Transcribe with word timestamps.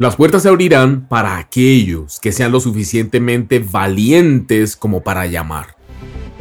Las 0.00 0.16
puertas 0.16 0.44
se 0.44 0.48
abrirán 0.48 1.06
para 1.08 1.36
aquellos 1.36 2.20
que 2.20 2.32
sean 2.32 2.52
lo 2.52 2.60
suficientemente 2.60 3.58
valientes 3.58 4.74
como 4.74 5.02
para 5.02 5.26
llamar. 5.26 5.76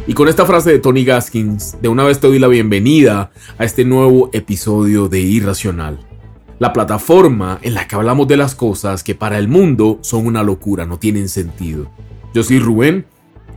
Y 0.07 0.13
con 0.13 0.29
esta 0.29 0.45
frase 0.45 0.71
de 0.71 0.79
Tony 0.79 1.03
Gaskins, 1.03 1.75
de 1.81 1.89
una 1.89 2.05
vez 2.05 2.21
te 2.21 2.27
doy 2.27 2.39
la 2.39 2.47
bienvenida 2.47 3.31
a 3.57 3.65
este 3.65 3.83
nuevo 3.83 4.29
episodio 4.31 5.09
de 5.09 5.19
Irracional. 5.19 5.99
La 6.57 6.71
plataforma 6.71 7.59
en 7.61 7.73
la 7.73 7.85
que 7.85 7.97
hablamos 7.97 8.29
de 8.29 8.37
las 8.37 8.55
cosas 8.55 9.03
que 9.03 9.13
para 9.13 9.37
el 9.37 9.49
mundo 9.49 9.99
son 10.03 10.25
una 10.25 10.41
locura, 10.41 10.85
no 10.85 10.97
tienen 10.97 11.27
sentido. 11.27 11.91
Yo 12.33 12.43
soy 12.43 12.59
Rubén 12.59 13.07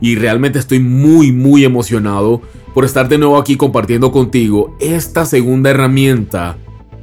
y 0.01 0.15
realmente 0.15 0.59
estoy 0.59 0.79
muy 0.79 1.31
muy 1.31 1.63
emocionado 1.63 2.41
por 2.73 2.83
estar 2.83 3.07
de 3.07 3.19
nuevo 3.19 3.37
aquí 3.37 3.55
compartiendo 3.55 4.11
contigo 4.11 4.75
esta 4.81 5.25
segunda 5.25 5.69
herramienta 5.69 6.57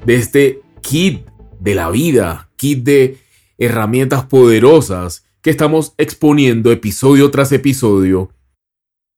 de 0.05 0.17
este 0.17 0.61
kit 0.83 1.25
de 1.61 1.75
la 1.75 1.89
vida, 1.89 2.50
kit 2.61 2.85
de 2.85 3.19
herramientas 3.57 4.27
poderosas 4.27 5.25
que 5.41 5.49
estamos 5.49 5.95
exponiendo 5.97 6.71
episodio 6.71 7.31
tras 7.31 7.51
episodio 7.53 8.35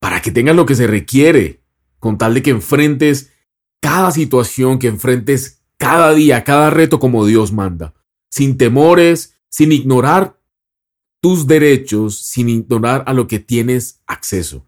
para 0.00 0.22
que 0.22 0.30
tengas 0.30 0.54
lo 0.54 0.64
que 0.64 0.76
se 0.76 0.86
requiere, 0.86 1.64
con 1.98 2.18
tal 2.18 2.34
de 2.34 2.42
que 2.42 2.50
enfrentes 2.50 3.32
cada 3.80 4.12
situación, 4.12 4.78
que 4.78 4.86
enfrentes 4.86 5.64
cada 5.76 6.14
día, 6.14 6.44
cada 6.44 6.70
reto 6.70 7.00
como 7.00 7.26
Dios 7.26 7.52
manda, 7.52 7.94
sin 8.30 8.56
temores, 8.56 9.36
sin 9.48 9.72
ignorar 9.72 10.40
tus 11.20 11.48
derechos, 11.48 12.18
sin 12.18 12.48
ignorar 12.48 13.02
a 13.06 13.12
lo 13.12 13.26
que 13.26 13.40
tienes 13.40 14.02
acceso. 14.06 14.66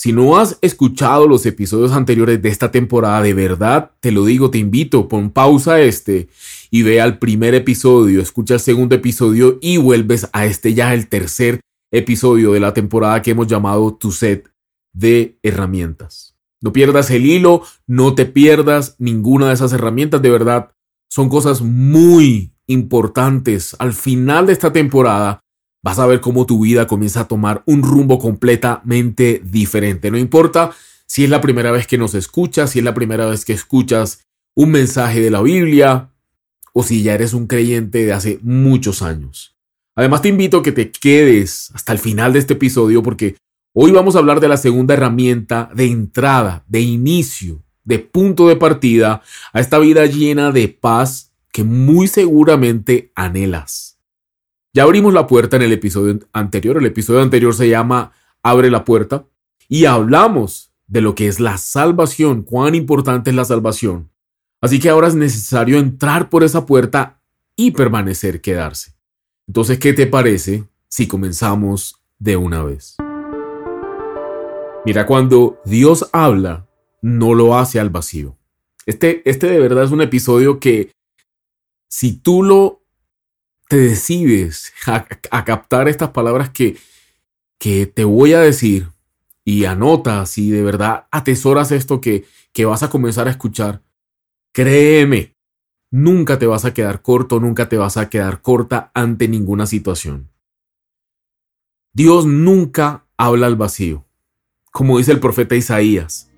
Si 0.00 0.12
no 0.12 0.38
has 0.38 0.58
escuchado 0.62 1.26
los 1.26 1.44
episodios 1.44 1.90
anteriores 1.90 2.40
de 2.40 2.50
esta 2.50 2.70
temporada, 2.70 3.20
de 3.20 3.34
verdad, 3.34 3.90
te 3.98 4.12
lo 4.12 4.24
digo, 4.24 4.48
te 4.48 4.58
invito, 4.58 5.08
pon 5.08 5.30
pausa 5.30 5.80
este 5.80 6.28
y 6.70 6.84
ve 6.84 7.00
al 7.00 7.18
primer 7.18 7.56
episodio, 7.56 8.20
escucha 8.20 8.54
el 8.54 8.60
segundo 8.60 8.94
episodio 8.94 9.58
y 9.60 9.76
vuelves 9.76 10.28
a 10.32 10.46
este 10.46 10.72
ya 10.72 10.94
el 10.94 11.08
tercer 11.08 11.58
episodio 11.90 12.52
de 12.52 12.60
la 12.60 12.72
temporada 12.74 13.22
que 13.22 13.32
hemos 13.32 13.48
llamado 13.48 13.92
Tu 13.92 14.12
set 14.12 14.48
de 14.92 15.36
herramientas. 15.42 16.36
No 16.60 16.72
pierdas 16.72 17.10
el 17.10 17.26
hilo, 17.26 17.62
no 17.88 18.14
te 18.14 18.24
pierdas 18.24 18.94
ninguna 19.00 19.48
de 19.48 19.54
esas 19.54 19.72
herramientas, 19.72 20.22
de 20.22 20.30
verdad, 20.30 20.70
son 21.10 21.28
cosas 21.28 21.60
muy 21.60 22.52
importantes. 22.68 23.74
Al 23.80 23.92
final 23.92 24.46
de 24.46 24.52
esta 24.52 24.72
temporada 24.72 25.40
vas 25.88 25.98
a 25.98 26.06
ver 26.06 26.20
cómo 26.20 26.44
tu 26.44 26.60
vida 26.60 26.86
comienza 26.86 27.20
a 27.20 27.28
tomar 27.28 27.62
un 27.64 27.82
rumbo 27.82 28.18
completamente 28.18 29.40
diferente. 29.42 30.10
No 30.10 30.18
importa 30.18 30.70
si 31.06 31.24
es 31.24 31.30
la 31.30 31.40
primera 31.40 31.72
vez 31.72 31.86
que 31.86 31.96
nos 31.96 32.14
escuchas, 32.14 32.70
si 32.70 32.80
es 32.80 32.84
la 32.84 32.92
primera 32.92 33.24
vez 33.24 33.46
que 33.46 33.54
escuchas 33.54 34.26
un 34.54 34.70
mensaje 34.70 35.22
de 35.22 35.30
la 35.30 35.40
Biblia 35.40 36.10
o 36.74 36.82
si 36.82 37.02
ya 37.02 37.14
eres 37.14 37.32
un 37.32 37.46
creyente 37.46 38.04
de 38.04 38.12
hace 38.12 38.38
muchos 38.42 39.00
años. 39.00 39.56
Además 39.96 40.20
te 40.20 40.28
invito 40.28 40.58
a 40.58 40.62
que 40.62 40.72
te 40.72 40.90
quedes 40.90 41.70
hasta 41.72 41.94
el 41.94 41.98
final 41.98 42.34
de 42.34 42.40
este 42.40 42.52
episodio 42.52 43.02
porque 43.02 43.36
hoy 43.72 43.90
vamos 43.90 44.14
a 44.14 44.18
hablar 44.18 44.40
de 44.40 44.48
la 44.48 44.58
segunda 44.58 44.92
herramienta 44.92 45.70
de 45.74 45.86
entrada, 45.86 46.64
de 46.68 46.82
inicio, 46.82 47.62
de 47.84 47.98
punto 47.98 48.46
de 48.46 48.56
partida 48.56 49.22
a 49.54 49.60
esta 49.60 49.78
vida 49.78 50.04
llena 50.04 50.52
de 50.52 50.68
paz 50.68 51.32
que 51.50 51.64
muy 51.64 52.08
seguramente 52.08 53.10
anhelas. 53.14 53.97
Ya 54.78 54.84
abrimos 54.84 55.12
la 55.12 55.26
puerta 55.26 55.56
en 55.56 55.62
el 55.62 55.72
episodio 55.72 56.20
anterior. 56.32 56.76
El 56.76 56.86
episodio 56.86 57.20
anterior 57.20 57.52
se 57.52 57.68
llama 57.68 58.12
Abre 58.44 58.70
la 58.70 58.84
puerta 58.84 59.26
y 59.68 59.86
hablamos 59.86 60.72
de 60.86 61.00
lo 61.00 61.16
que 61.16 61.26
es 61.26 61.40
la 61.40 61.58
salvación, 61.58 62.44
cuán 62.44 62.76
importante 62.76 63.30
es 63.30 63.34
la 63.34 63.44
salvación. 63.44 64.12
Así 64.60 64.78
que 64.78 64.88
ahora 64.88 65.08
es 65.08 65.16
necesario 65.16 65.80
entrar 65.80 66.30
por 66.30 66.44
esa 66.44 66.64
puerta 66.64 67.20
y 67.56 67.72
permanecer, 67.72 68.40
quedarse. 68.40 68.92
Entonces, 69.48 69.80
¿qué 69.80 69.94
te 69.94 70.06
parece 70.06 70.62
si 70.86 71.08
comenzamos 71.08 72.00
de 72.20 72.36
una 72.36 72.62
vez? 72.62 72.98
Mira, 74.84 75.06
cuando 75.06 75.60
Dios 75.64 76.08
habla, 76.12 76.68
no 77.02 77.34
lo 77.34 77.58
hace 77.58 77.80
al 77.80 77.90
vacío. 77.90 78.36
Este, 78.86 79.28
este 79.28 79.48
de 79.48 79.58
verdad 79.58 79.82
es 79.82 79.90
un 79.90 80.02
episodio 80.02 80.60
que 80.60 80.92
si 81.88 82.12
tú 82.12 82.44
lo 82.44 82.77
te 83.68 83.76
decides 83.76 84.72
a, 84.86 85.44
captar 85.44 85.88
estas 85.88 86.10
palabras 86.10 86.50
que, 86.50 86.78
que 87.58 87.86
te 87.86 88.04
voy 88.04 88.32
a 88.32 88.40
decir 88.40 88.88
y 89.44 89.66
anotas 89.66 90.38
y 90.38 90.50
de 90.50 90.62
verdad 90.62 91.06
atesoras 91.10 91.70
esto 91.70 92.00
que, 92.00 92.24
que 92.52 92.64
vas 92.64 92.82
a 92.82 92.90
comenzar 92.90 93.28
a 93.28 93.30
escuchar, 93.30 93.82
créeme, 94.52 95.36
nunca 95.90 96.38
te 96.38 96.46
vas 96.46 96.64
a 96.64 96.74
quedar 96.74 97.02
corto, 97.02 97.40
nunca 97.40 97.68
te 97.68 97.76
vas 97.76 97.96
a 97.98 98.08
quedar 98.08 98.40
corta 98.40 98.90
ante 98.94 99.28
ninguna 99.28 99.66
situación. 99.66 100.30
Dios 101.92 102.26
nunca 102.26 103.06
habla 103.16 103.46
al 103.46 103.56
vacío. 103.56 104.04
Como 104.70 104.98
dice 104.98 105.12
el 105.12 105.20
profeta 105.20 105.56
Isaías, 105.56 106.30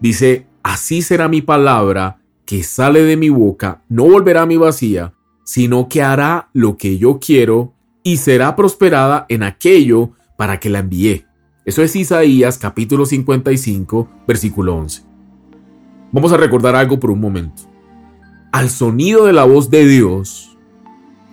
dice, 0.00 0.46
así 0.62 1.02
será 1.02 1.28
mi 1.28 1.40
palabra 1.42 2.20
que 2.44 2.62
sale 2.62 3.02
de 3.02 3.16
mi 3.16 3.28
boca, 3.28 3.84
no 3.88 4.04
volverá 4.04 4.42
a 4.42 4.46
mi 4.46 4.56
vacía, 4.56 5.14
sino 5.44 5.88
que 5.88 6.02
hará 6.02 6.50
lo 6.52 6.76
que 6.76 6.98
yo 6.98 7.18
quiero 7.18 7.74
y 8.02 8.18
será 8.18 8.56
prosperada 8.56 9.26
en 9.28 9.42
aquello 9.42 10.10
para 10.36 10.60
que 10.60 10.70
la 10.70 10.80
envié. 10.80 11.26
Eso 11.64 11.82
es 11.82 11.94
Isaías 11.94 12.58
capítulo 12.58 13.04
55, 13.06 14.08
versículo 14.26 14.76
11. 14.76 15.02
Vamos 16.12 16.32
a 16.32 16.36
recordar 16.36 16.74
algo 16.74 16.98
por 16.98 17.10
un 17.10 17.20
momento. 17.20 17.62
Al 18.52 18.70
sonido 18.70 19.26
de 19.26 19.32
la 19.32 19.44
voz 19.44 19.70
de 19.70 19.86
Dios 19.86 20.56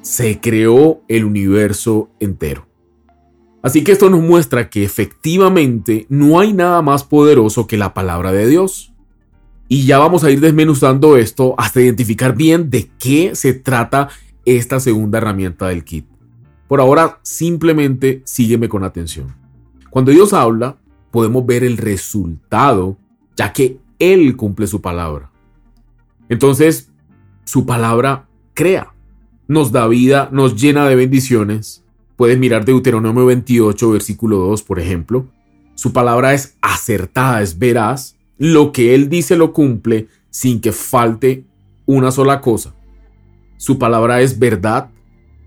se 0.01 0.39
creó 0.39 1.01
el 1.07 1.25
universo 1.25 2.09
entero. 2.19 2.67
Así 3.63 3.83
que 3.83 3.91
esto 3.91 4.09
nos 4.09 4.21
muestra 4.21 4.69
que 4.69 4.83
efectivamente 4.83 6.05
no 6.09 6.39
hay 6.39 6.53
nada 6.53 6.81
más 6.81 7.03
poderoso 7.03 7.67
que 7.67 7.77
la 7.77 7.93
palabra 7.93 8.31
de 8.31 8.47
Dios. 8.47 8.93
Y 9.67 9.85
ya 9.85 9.97
vamos 9.99 10.23
a 10.23 10.31
ir 10.31 10.39
desmenuzando 10.39 11.17
esto 11.17 11.55
hasta 11.57 11.81
identificar 11.81 12.35
bien 12.35 12.69
de 12.69 12.89
qué 12.99 13.35
se 13.35 13.53
trata 13.53 14.09
esta 14.45 14.79
segunda 14.79 15.17
herramienta 15.17 15.67
del 15.67 15.83
kit. 15.83 16.05
Por 16.67 16.81
ahora, 16.81 17.19
simplemente 17.23 18.21
sígueme 18.25 18.69
con 18.69 18.83
atención. 18.83 19.35
Cuando 19.89 20.11
Dios 20.11 20.33
habla, 20.33 20.77
podemos 21.11 21.45
ver 21.45 21.63
el 21.63 21.77
resultado, 21.77 22.97
ya 23.35 23.53
que 23.53 23.79
Él 23.99 24.35
cumple 24.35 24.67
su 24.67 24.81
palabra. 24.81 25.31
Entonces, 26.29 26.91
su 27.45 27.65
palabra 27.65 28.27
crea, 28.53 28.93
nos 29.47 29.71
da 29.71 29.87
vida, 29.87 30.29
nos 30.31 30.59
llena 30.61 30.87
de 30.87 30.95
bendiciones. 30.95 31.83
Puedes 32.17 32.37
mirar 32.37 32.65
Deuteronomio 32.65 33.25
28, 33.25 33.91
versículo 33.91 34.37
2, 34.39 34.63
por 34.63 34.79
ejemplo. 34.79 35.27
Su 35.75 35.93
palabra 35.93 36.33
es 36.33 36.57
acertada, 36.61 37.41
es 37.41 37.57
veraz, 37.57 38.16
lo 38.37 38.71
que 38.71 38.95
Él 38.95 39.09
dice 39.09 39.35
lo 39.35 39.53
cumple 39.53 40.07
sin 40.29 40.61
que 40.61 40.71
falte 40.71 41.43
una 41.85 42.11
sola 42.11 42.41
cosa. 42.41 42.75
Su 43.57 43.79
palabra 43.79 44.21
es 44.21 44.37
verdad. 44.37 44.89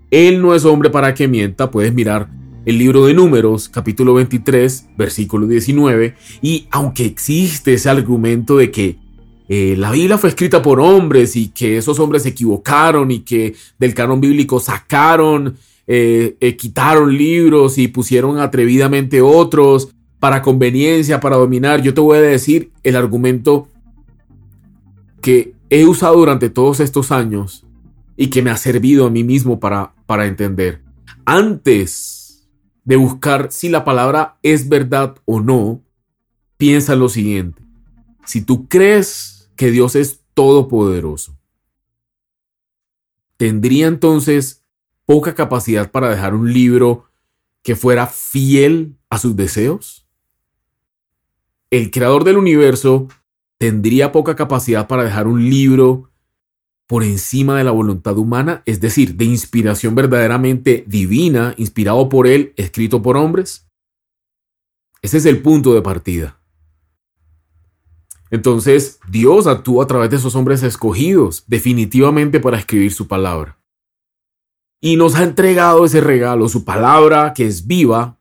Él 0.09 0.41
no 0.41 0.53
es 0.53 0.65
hombre 0.65 0.89
para 0.89 1.13
que 1.13 1.27
mienta. 1.27 1.71
Puedes 1.71 1.93
mirar 1.93 2.29
el 2.65 2.77
libro 2.77 3.05
de 3.05 3.13
números, 3.13 3.69
capítulo 3.69 4.13
23, 4.15 4.89
versículo 4.97 5.47
19. 5.47 6.15
Y 6.41 6.67
aunque 6.71 7.05
existe 7.05 7.73
ese 7.73 7.89
argumento 7.89 8.57
de 8.57 8.69
que 8.69 8.97
eh, 9.47 9.75
la 9.77 9.91
Biblia 9.91 10.17
fue 10.17 10.29
escrita 10.29 10.61
por 10.61 10.79
hombres 10.79 11.35
y 11.35 11.49
que 11.49 11.77
esos 11.77 11.99
hombres 11.99 12.23
se 12.23 12.29
equivocaron 12.29 13.11
y 13.11 13.19
que 13.19 13.55
del 13.79 13.93
canon 13.93 14.21
bíblico 14.21 14.59
sacaron, 14.59 15.57
eh, 15.87 16.35
eh, 16.39 16.55
quitaron 16.55 17.17
libros 17.17 17.77
y 17.77 17.87
pusieron 17.87 18.39
atrevidamente 18.39 19.21
otros 19.21 19.89
para 20.21 20.43
conveniencia, 20.43 21.19
para 21.19 21.35
dominar. 21.35 21.81
Yo 21.81 21.95
te 21.95 21.99
voy 21.99 22.19
a 22.19 22.21
decir 22.21 22.71
el 22.83 22.95
argumento 22.95 23.67
que 25.19 25.55
he 25.71 25.83
usado 25.83 26.15
durante 26.15 26.51
todos 26.51 26.79
estos 26.79 27.11
años 27.11 27.65
y 28.15 28.27
que 28.27 28.43
me 28.43 28.51
ha 28.51 28.57
servido 28.57 29.07
a 29.07 29.09
mí 29.09 29.23
mismo 29.23 29.59
para, 29.59 29.95
para 30.05 30.27
entender. 30.27 30.83
Antes 31.25 32.47
de 32.83 32.97
buscar 32.97 33.51
si 33.51 33.67
la 33.67 33.83
palabra 33.83 34.37
es 34.43 34.69
verdad 34.69 35.15
o 35.25 35.39
no, 35.39 35.81
piensa 36.57 36.95
lo 36.95 37.09
siguiente. 37.09 37.63
Si 38.23 38.41
tú 38.43 38.67
crees 38.67 39.49
que 39.55 39.71
Dios 39.71 39.95
es 39.95 40.21
todopoderoso, 40.35 41.35
¿tendría 43.37 43.87
entonces 43.87 44.63
poca 45.07 45.33
capacidad 45.33 45.89
para 45.89 46.11
dejar 46.11 46.35
un 46.35 46.53
libro 46.53 47.05
que 47.63 47.75
fuera 47.75 48.05
fiel 48.05 48.97
a 49.09 49.17
sus 49.17 49.35
deseos? 49.35 50.00
El 51.71 51.89
creador 51.89 52.25
del 52.25 52.37
universo 52.37 53.07
tendría 53.57 54.11
poca 54.11 54.35
capacidad 54.35 54.87
para 54.87 55.03
dejar 55.03 55.27
un 55.27 55.49
libro 55.49 56.11
por 56.87 57.03
encima 57.03 57.57
de 57.57 57.63
la 57.63 57.71
voluntad 57.71 58.17
humana, 58.17 58.63
es 58.65 58.81
decir, 58.81 59.15
de 59.15 59.23
inspiración 59.23 59.95
verdaderamente 59.95 60.83
divina, 60.87 61.53
inspirado 61.57 62.09
por 62.09 62.27
él, 62.27 62.53
escrito 62.57 63.01
por 63.01 63.15
hombres? 63.15 63.65
Ese 65.01 65.17
es 65.17 65.25
el 65.25 65.41
punto 65.41 65.73
de 65.73 65.81
partida. 65.81 66.37
Entonces, 68.29 68.99
Dios 69.09 69.47
actúa 69.47 69.85
a 69.85 69.87
través 69.87 70.09
de 70.09 70.17
esos 70.17 70.35
hombres 70.35 70.63
escogidos, 70.63 71.45
definitivamente 71.47 72.41
para 72.41 72.57
escribir 72.57 72.93
su 72.93 73.07
palabra. 73.07 73.57
y 74.83 74.95
nos 74.95 75.13
ha 75.13 75.23
entregado 75.23 75.85
ese 75.85 76.01
regalo, 76.01 76.49
su 76.49 76.65
palabra 76.65 77.33
que 77.35 77.45
es 77.45 77.67
viva, 77.67 78.17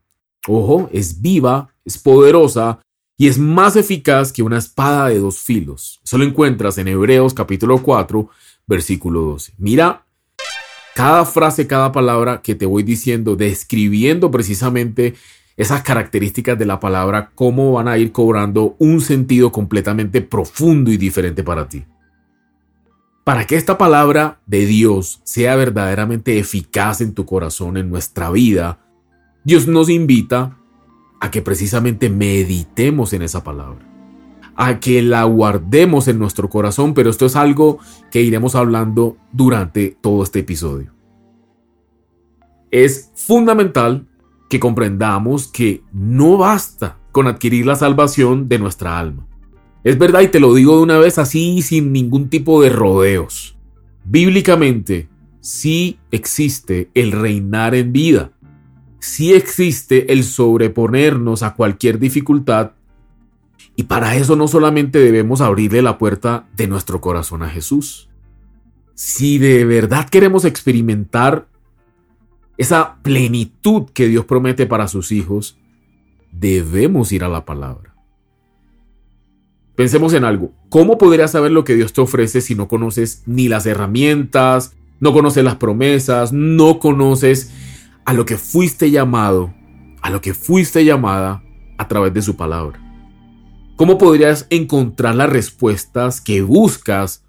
ojo, 0.47 0.91
es 0.93 1.23
viva, 1.23 1.75
es 1.87 1.97
poderosa 1.97 2.81
y 3.21 3.29
es 3.29 3.39
más 3.39 3.77
eficaz 3.77 4.33
que 4.33 4.43
una 4.43 4.57
espada 4.57 5.09
de 5.09 5.19
dos 5.19 5.41
filos. 5.41 6.01
Eso 6.03 6.17
lo 6.17 6.25
encuentras 6.25 6.79
en 6.79 6.89
Hebreos 6.89 7.35
capítulo 7.35 7.83
4, 7.83 8.31
versículo 8.67 9.21
12. 9.21 9.53
Mira 9.59 10.07
cada 10.95 11.27
frase, 11.27 11.67
cada 11.67 11.93
palabra 11.93 12.41
que 12.41 12.55
te 12.55 12.65
voy 12.65 12.83
diciendo, 12.83 13.37
describiendo 13.37 14.31
precisamente 14.31 15.17
esas 15.59 15.83
características 15.83 16.59
de 16.59 16.65
la 16.65 16.81
palabra, 16.81 17.31
cómo 17.35 17.73
van 17.73 17.89
a 17.89 17.99
ir 17.99 18.11
cobrando 18.11 18.75
un 18.79 19.03
sentido 19.03 19.53
completamente 19.53 20.23
profundo 20.23 20.91
y 20.91 20.97
diferente 20.97 21.45
para 21.45 21.69
ti. 21.69 21.85
Para 23.23 23.47
que 23.47 23.57
esta 23.57 23.77
palabra 23.77 24.41
de 24.47 24.65
Dios 24.65 25.21
sea 25.25 25.57
verdaderamente 25.57 26.39
eficaz 26.39 27.03
en 27.03 27.13
tu 27.13 27.27
corazón, 27.27 27.77
en 27.77 27.91
nuestra 27.91 28.31
vida, 28.31 28.79
Dios 29.45 29.69
nos 29.69 29.91
invita 29.91 30.57
a 31.21 31.31
que 31.31 31.43
precisamente 31.43 32.09
meditemos 32.09 33.13
en 33.13 33.23
esa 33.23 33.45
palabra, 33.45 33.87
a 34.57 34.81
que 34.81 35.03
la 35.03 35.25
guardemos 35.25 36.09
en 36.09 36.19
nuestro 36.19 36.49
corazón, 36.49 36.95
pero 36.95 37.11
esto 37.11 37.27
es 37.27 37.37
algo 37.37 37.79
que 38.11 38.23
iremos 38.23 38.55
hablando 38.55 39.17
durante 39.33 39.97
todo 40.01 40.23
este 40.23 40.41
episodio. 40.41 40.93
Es 42.71 43.11
fundamental 43.15 44.07
que 44.49 44.61
comprendamos 44.61 45.49
que 45.49 45.83
no 45.93 46.39
basta 46.39 46.99
con 47.13 47.27
adquirir 47.27 47.67
la 47.67 47.77
salvación 47.77 48.49
de 48.49 48.59
nuestra 48.59 48.99
alma. 48.99 49.27
Es 49.85 49.99
verdad 49.99 50.21
y 50.21 50.29
te 50.29 50.41
lo 50.41 50.55
digo 50.55 50.77
de 50.77 50.83
una 50.83 50.99
vez 50.99 51.19
así 51.19 51.63
sin 51.63 51.93
ningún 51.93 52.29
tipo 52.29 52.63
de 52.63 52.69
rodeos. 52.71 53.57
Bíblicamente, 54.05 55.09
sí 55.41 55.99
existe 56.11 56.91
el 56.95 57.13
reinar 57.13 57.75
en 57.75 57.93
vida. 57.93 58.33
Sí 59.01 59.33
existe 59.33 60.13
el 60.13 60.25
sobreponernos 60.25 61.43
a 61.43 61.55
cualquier 61.55 61.99
dificultad. 61.99 62.73
Y 63.75 63.85
para 63.85 64.15
eso 64.17 64.37
no 64.37 64.47
solamente 64.47 64.99
debemos 64.99 65.41
abrirle 65.41 65.83
la 65.83 65.99
puerta 65.99 66.47
de 66.55 66.67
nuestro 66.67 67.01
corazón 67.01 67.43
a 67.43 67.49
Jesús. 67.49 68.11
Si 68.95 69.39
de 69.39 69.65
verdad 69.65 70.09
queremos 70.09 70.45
experimentar 70.45 71.49
esa 72.59 72.99
plenitud 73.03 73.89
que 73.95 74.07
Dios 74.07 74.27
promete 74.27 74.67
para 74.67 74.87
sus 74.87 75.13
hijos, 75.13 75.57
debemos 76.31 77.11
ir 77.11 77.25
a 77.25 77.29
la 77.29 77.47
palabra. 77.47 77.95
Pensemos 79.77 80.13
en 80.13 80.25
algo. 80.25 80.53
¿Cómo 80.69 80.99
podrías 80.99 81.33
saber 81.33 81.53
lo 81.53 81.65
que 81.65 81.75
Dios 81.75 81.95
te 81.95 82.03
ofrece 82.03 82.43
si 82.43 82.55
no 82.55 82.69
conoces 82.69 83.23
ni 83.25 83.49
las 83.49 83.65
herramientas, 83.65 84.77
no 85.01 85.15
conoces 85.15 85.43
las 85.43 85.57
promesas, 85.57 86.35
no 86.35 86.79
conoces 86.79 87.51
a 88.11 88.13
lo 88.13 88.27
que 88.27 88.37
fuiste 88.37 88.91
llamado, 88.91 89.55
a 90.03 90.11
lo 90.11 90.21
que 90.21 90.35
fuiste 90.35 90.85
llamada 90.85 91.45
a 91.79 91.87
través 91.87 92.13
de 92.13 92.23
su 92.23 92.35
palabra? 92.35 92.83
¿Cómo 93.77 93.99
podrías 93.99 94.49
encontrar 94.51 95.15
las 95.15 95.31
respuestas 95.31 96.21
que 96.21 96.43
buscas 96.43 97.23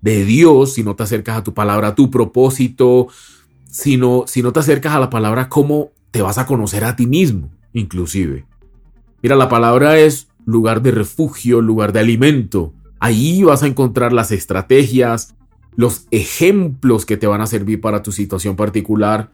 de 0.00 0.24
Dios 0.24 0.74
si 0.74 0.84
no 0.84 0.94
te 0.94 1.02
acercas 1.02 1.36
a 1.36 1.42
tu 1.42 1.52
palabra, 1.52 1.88
a 1.88 1.94
tu 1.96 2.12
propósito, 2.12 3.08
si 3.68 3.96
no, 3.96 4.22
si 4.28 4.40
no 4.40 4.52
te 4.52 4.60
acercas 4.60 4.94
a 4.94 5.00
la 5.00 5.10
palabra, 5.10 5.48
cómo 5.48 5.90
te 6.12 6.22
vas 6.22 6.38
a 6.38 6.46
conocer 6.46 6.84
a 6.84 6.94
ti 6.94 7.08
mismo, 7.08 7.50
inclusive? 7.72 8.46
Mira, 9.24 9.34
la 9.34 9.48
palabra 9.48 9.98
es 9.98 10.28
lugar 10.46 10.80
de 10.80 10.92
refugio, 10.92 11.60
lugar 11.60 11.92
de 11.92 11.98
alimento. 11.98 12.72
Ahí 13.00 13.42
vas 13.42 13.64
a 13.64 13.66
encontrar 13.66 14.12
las 14.12 14.30
estrategias, 14.30 15.34
los 15.74 16.06
ejemplos 16.12 17.04
que 17.04 17.16
te 17.16 17.26
van 17.26 17.40
a 17.40 17.48
servir 17.48 17.80
para 17.80 18.04
tu 18.04 18.12
situación 18.12 18.54
particular, 18.54 19.32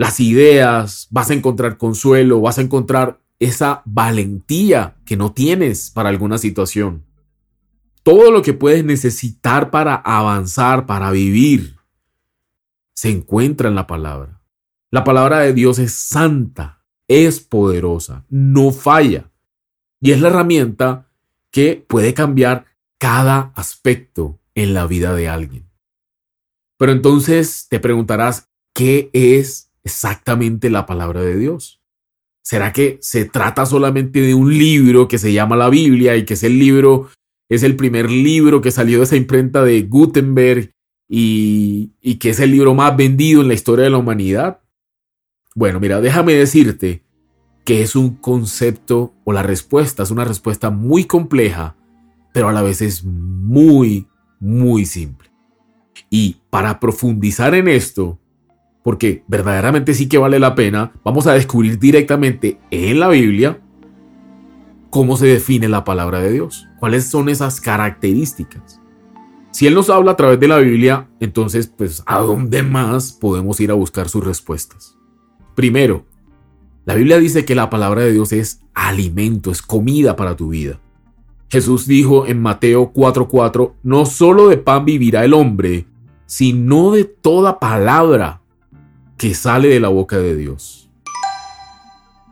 las 0.00 0.18
ideas, 0.18 1.08
vas 1.10 1.28
a 1.28 1.34
encontrar 1.34 1.76
consuelo, 1.76 2.40
vas 2.40 2.56
a 2.56 2.62
encontrar 2.62 3.20
esa 3.38 3.82
valentía 3.84 4.96
que 5.04 5.18
no 5.18 5.34
tienes 5.34 5.90
para 5.90 6.08
alguna 6.08 6.38
situación. 6.38 7.04
Todo 8.02 8.30
lo 8.30 8.40
que 8.40 8.54
puedes 8.54 8.82
necesitar 8.82 9.70
para 9.70 9.96
avanzar, 9.96 10.86
para 10.86 11.10
vivir, 11.10 11.76
se 12.94 13.10
encuentra 13.10 13.68
en 13.68 13.74
la 13.74 13.86
palabra. 13.86 14.40
La 14.90 15.04
palabra 15.04 15.40
de 15.40 15.52
Dios 15.52 15.78
es 15.78 15.92
santa, 15.92 16.82
es 17.06 17.40
poderosa, 17.40 18.24
no 18.30 18.72
falla. 18.72 19.30
Y 20.00 20.12
es 20.12 20.22
la 20.22 20.28
herramienta 20.28 21.10
que 21.50 21.84
puede 21.86 22.14
cambiar 22.14 22.64
cada 22.96 23.52
aspecto 23.54 24.40
en 24.54 24.72
la 24.72 24.86
vida 24.86 25.12
de 25.14 25.28
alguien. 25.28 25.68
Pero 26.78 26.92
entonces 26.92 27.66
te 27.68 27.80
preguntarás, 27.80 28.48
¿qué 28.72 29.10
es 29.12 29.69
exactamente 29.84 30.70
la 30.70 30.86
palabra 30.86 31.22
de 31.22 31.36
Dios? 31.36 31.80
¿Será 32.42 32.72
que 32.72 32.98
se 33.00 33.26
trata 33.26 33.66
solamente 33.66 34.20
de 34.20 34.34
un 34.34 34.56
libro 34.56 35.08
que 35.08 35.18
se 35.18 35.32
llama 35.32 35.56
la 35.56 35.68
Biblia 35.68 36.16
y 36.16 36.24
que 36.24 36.34
es 36.34 36.42
el 36.42 36.58
libro, 36.58 37.10
es 37.48 37.62
el 37.62 37.76
primer 37.76 38.10
libro 38.10 38.60
que 38.60 38.70
salió 38.70 38.98
de 38.98 39.04
esa 39.04 39.16
imprenta 39.16 39.62
de 39.62 39.82
Gutenberg 39.82 40.72
y, 41.08 41.92
y 42.00 42.16
que 42.16 42.30
es 42.30 42.40
el 42.40 42.50
libro 42.50 42.74
más 42.74 42.96
vendido 42.96 43.42
en 43.42 43.48
la 43.48 43.54
historia 43.54 43.84
de 43.84 43.90
la 43.90 43.98
humanidad? 43.98 44.60
Bueno, 45.54 45.80
mira, 45.80 46.00
déjame 46.00 46.34
decirte 46.34 47.02
que 47.64 47.82
es 47.82 47.94
un 47.94 48.16
concepto 48.16 49.14
o 49.24 49.32
la 49.32 49.42
respuesta 49.42 50.02
es 50.02 50.10
una 50.10 50.24
respuesta 50.24 50.70
muy 50.70 51.04
compleja, 51.04 51.76
pero 52.32 52.48
a 52.48 52.52
la 52.52 52.62
vez 52.62 52.80
es 52.82 53.04
muy, 53.04 54.08
muy 54.38 54.86
simple. 54.86 55.30
Y 56.08 56.38
para 56.50 56.80
profundizar 56.80 57.54
en 57.54 57.68
esto, 57.68 58.18
porque 58.82 59.24
verdaderamente 59.28 59.94
sí 59.94 60.08
que 60.08 60.18
vale 60.18 60.38
la 60.38 60.54
pena, 60.54 60.92
vamos 61.04 61.26
a 61.26 61.34
descubrir 61.34 61.78
directamente 61.78 62.58
en 62.70 63.00
la 63.00 63.08
Biblia 63.08 63.60
cómo 64.90 65.16
se 65.16 65.26
define 65.26 65.68
la 65.68 65.84
palabra 65.84 66.20
de 66.20 66.32
Dios, 66.32 66.66
cuáles 66.78 67.06
son 67.06 67.28
esas 67.28 67.60
características. 67.60 68.80
Si 69.52 69.66
Él 69.66 69.74
nos 69.74 69.90
habla 69.90 70.12
a 70.12 70.16
través 70.16 70.38
de 70.40 70.48
la 70.48 70.58
Biblia, 70.58 71.08
entonces, 71.20 71.66
pues, 71.66 72.02
¿a 72.06 72.18
dónde 72.18 72.62
más 72.62 73.12
podemos 73.12 73.60
ir 73.60 73.70
a 73.70 73.74
buscar 73.74 74.08
sus 74.08 74.24
respuestas? 74.24 74.96
Primero, 75.54 76.06
la 76.84 76.94
Biblia 76.94 77.18
dice 77.18 77.44
que 77.44 77.54
la 77.54 77.68
palabra 77.68 78.02
de 78.02 78.12
Dios 78.12 78.32
es 78.32 78.62
alimento, 78.74 79.50
es 79.50 79.60
comida 79.60 80.16
para 80.16 80.36
tu 80.36 80.48
vida. 80.48 80.80
Jesús 81.48 81.86
dijo 81.86 82.26
en 82.26 82.40
Mateo 82.40 82.92
4:4, 82.92 83.74
no 83.82 84.06
solo 84.06 84.48
de 84.48 84.56
pan 84.56 84.84
vivirá 84.84 85.24
el 85.24 85.34
hombre, 85.34 85.86
sino 86.26 86.92
de 86.92 87.04
toda 87.04 87.58
palabra 87.58 88.39
que 89.20 89.34
sale 89.34 89.68
de 89.68 89.80
la 89.80 89.88
boca 89.88 90.16
de 90.16 90.34
Dios. 90.34 90.88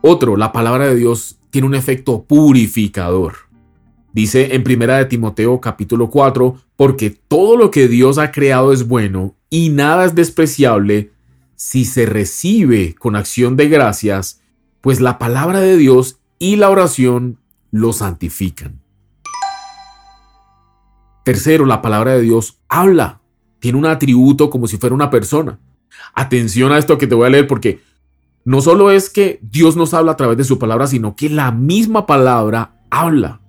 Otro, 0.01 0.37
la 0.37 0.51
palabra 0.51 0.87
de 0.87 0.95
Dios 0.95 1.37
tiene 1.51 1.67
un 1.67 1.75
efecto 1.75 2.23
purificador. 2.23 3.35
Dice 4.11 4.55
en 4.55 4.63
Primera 4.63 4.97
de 4.97 5.05
Timoteo 5.05 5.61
capítulo 5.61 6.09
4, 6.09 6.55
porque 6.75 7.11
todo 7.11 7.57
lo 7.57 7.69
que 7.69 7.87
Dios 7.87 8.17
ha 8.17 8.31
creado 8.31 8.73
es 8.73 8.87
bueno 8.87 9.35
y 9.51 9.69
nada 9.69 10.03
es 10.03 10.15
despreciable 10.15 11.11
si 11.55 11.85
se 11.85 12.07
recibe 12.07 12.95
con 12.95 13.15
acción 13.15 13.55
de 13.55 13.69
gracias, 13.69 14.41
pues 14.81 14.99
la 14.99 15.19
palabra 15.19 15.59
de 15.59 15.77
Dios 15.77 16.17
y 16.39 16.55
la 16.55 16.71
oración 16.71 17.37
lo 17.69 17.93
santifican. 17.93 18.81
Tercero, 21.23 21.67
la 21.67 21.83
palabra 21.83 22.15
de 22.15 22.21
Dios 22.21 22.57
habla, 22.67 23.21
tiene 23.59 23.77
un 23.77 23.85
atributo 23.85 24.49
como 24.49 24.65
si 24.65 24.77
fuera 24.77 24.95
una 24.95 25.11
persona. 25.11 25.59
Atención 26.13 26.71
a 26.71 26.77
esto 26.77 26.97
que 26.97 27.07
te 27.07 27.15
voy 27.15 27.27
a 27.27 27.29
leer 27.29 27.47
porque 27.47 27.81
no 28.45 28.61
solo 28.61 28.91
es 28.91 29.09
que 29.09 29.39
Dios 29.41 29.75
nos 29.75 29.93
habla 29.93 30.13
a 30.13 30.17
través 30.17 30.37
de 30.37 30.43
su 30.43 30.59
palabra, 30.59 30.87
sino 30.87 31.15
que 31.15 31.29
la 31.29 31.51
misma 31.51 32.05
palabra 32.05 32.73
habla. 32.89 33.41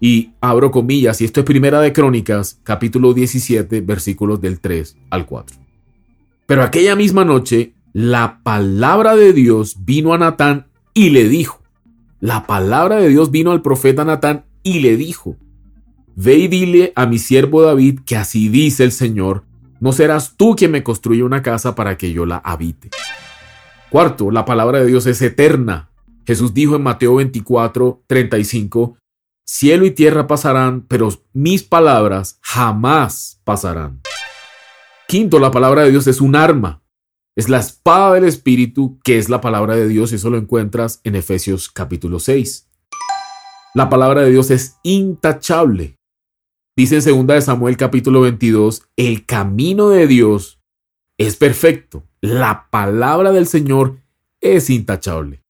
Y 0.00 0.32
abro 0.40 0.70
comillas, 0.70 1.20
y 1.20 1.24
esto 1.24 1.40
es 1.40 1.46
Primera 1.46 1.80
de 1.80 1.92
Crónicas, 1.92 2.60
capítulo 2.62 3.14
17, 3.14 3.80
versículos 3.80 4.40
del 4.40 4.60
3 4.60 4.96
al 5.10 5.26
4. 5.26 5.56
Pero 6.46 6.62
aquella 6.62 6.94
misma 6.94 7.24
noche, 7.24 7.72
la 7.92 8.40
palabra 8.42 9.16
de 9.16 9.32
Dios 9.32 9.76
vino 9.84 10.12
a 10.12 10.18
Natán 10.18 10.66
y 10.92 11.10
le 11.10 11.28
dijo, 11.28 11.62
la 12.20 12.46
palabra 12.46 12.96
de 12.96 13.08
Dios 13.08 13.30
vino 13.30 13.52
al 13.52 13.62
profeta 13.62 14.04
Natán 14.04 14.44
y 14.62 14.80
le 14.80 14.96
dijo, 14.96 15.36
Ve 16.14 16.36
y 16.36 16.48
dile 16.48 16.92
a 16.96 17.06
mi 17.06 17.18
siervo 17.18 17.60
David 17.60 18.00
que 18.06 18.16
así 18.16 18.48
dice 18.48 18.84
el 18.84 18.92
Señor, 18.92 19.44
no 19.80 19.92
serás 19.92 20.36
tú 20.36 20.56
quien 20.56 20.70
me 20.70 20.82
construya 20.82 21.24
una 21.24 21.42
casa 21.42 21.74
para 21.74 21.96
que 21.96 22.12
yo 22.12 22.26
la 22.26 22.38
habite. 22.38 22.90
Cuarto, 23.90 24.30
la 24.30 24.44
palabra 24.44 24.80
de 24.80 24.86
Dios 24.86 25.06
es 25.06 25.22
eterna. 25.22 25.90
Jesús 26.26 26.54
dijo 26.54 26.76
en 26.76 26.82
Mateo 26.82 27.16
24, 27.16 28.02
35, 28.06 28.96
Cielo 29.48 29.86
y 29.86 29.92
tierra 29.92 30.26
pasarán, 30.26 30.82
pero 30.88 31.08
mis 31.32 31.62
palabras 31.62 32.38
jamás 32.42 33.40
pasarán. 33.44 34.00
Quinto, 35.06 35.38
la 35.38 35.52
palabra 35.52 35.84
de 35.84 35.92
Dios 35.92 36.08
es 36.08 36.20
un 36.20 36.34
arma. 36.34 36.82
Es 37.36 37.48
la 37.48 37.58
espada 37.58 38.14
del 38.14 38.24
Espíritu, 38.24 38.98
que 39.04 39.18
es 39.18 39.28
la 39.28 39.40
palabra 39.40 39.76
de 39.76 39.86
Dios, 39.86 40.10
y 40.10 40.16
eso 40.16 40.30
lo 40.30 40.38
encuentras 40.38 41.00
en 41.04 41.14
Efesios 41.14 41.70
capítulo 41.70 42.18
6. 42.18 42.68
La 43.74 43.88
palabra 43.88 44.22
de 44.22 44.30
Dios 44.30 44.50
es 44.50 44.78
intachable. 44.82 45.96
Dice 46.78 46.96
en 46.96 47.26
2 47.26 47.26
de 47.26 47.40
Samuel 47.40 47.78
capítulo 47.78 48.20
22, 48.20 48.82
el 48.96 49.24
camino 49.24 49.88
de 49.88 50.06
Dios 50.06 50.60
es 51.16 51.36
perfecto. 51.36 52.04
La 52.20 52.68
palabra 52.70 53.32
del 53.32 53.46
Señor 53.46 53.96
es 54.42 54.68
intachable. 54.68 55.42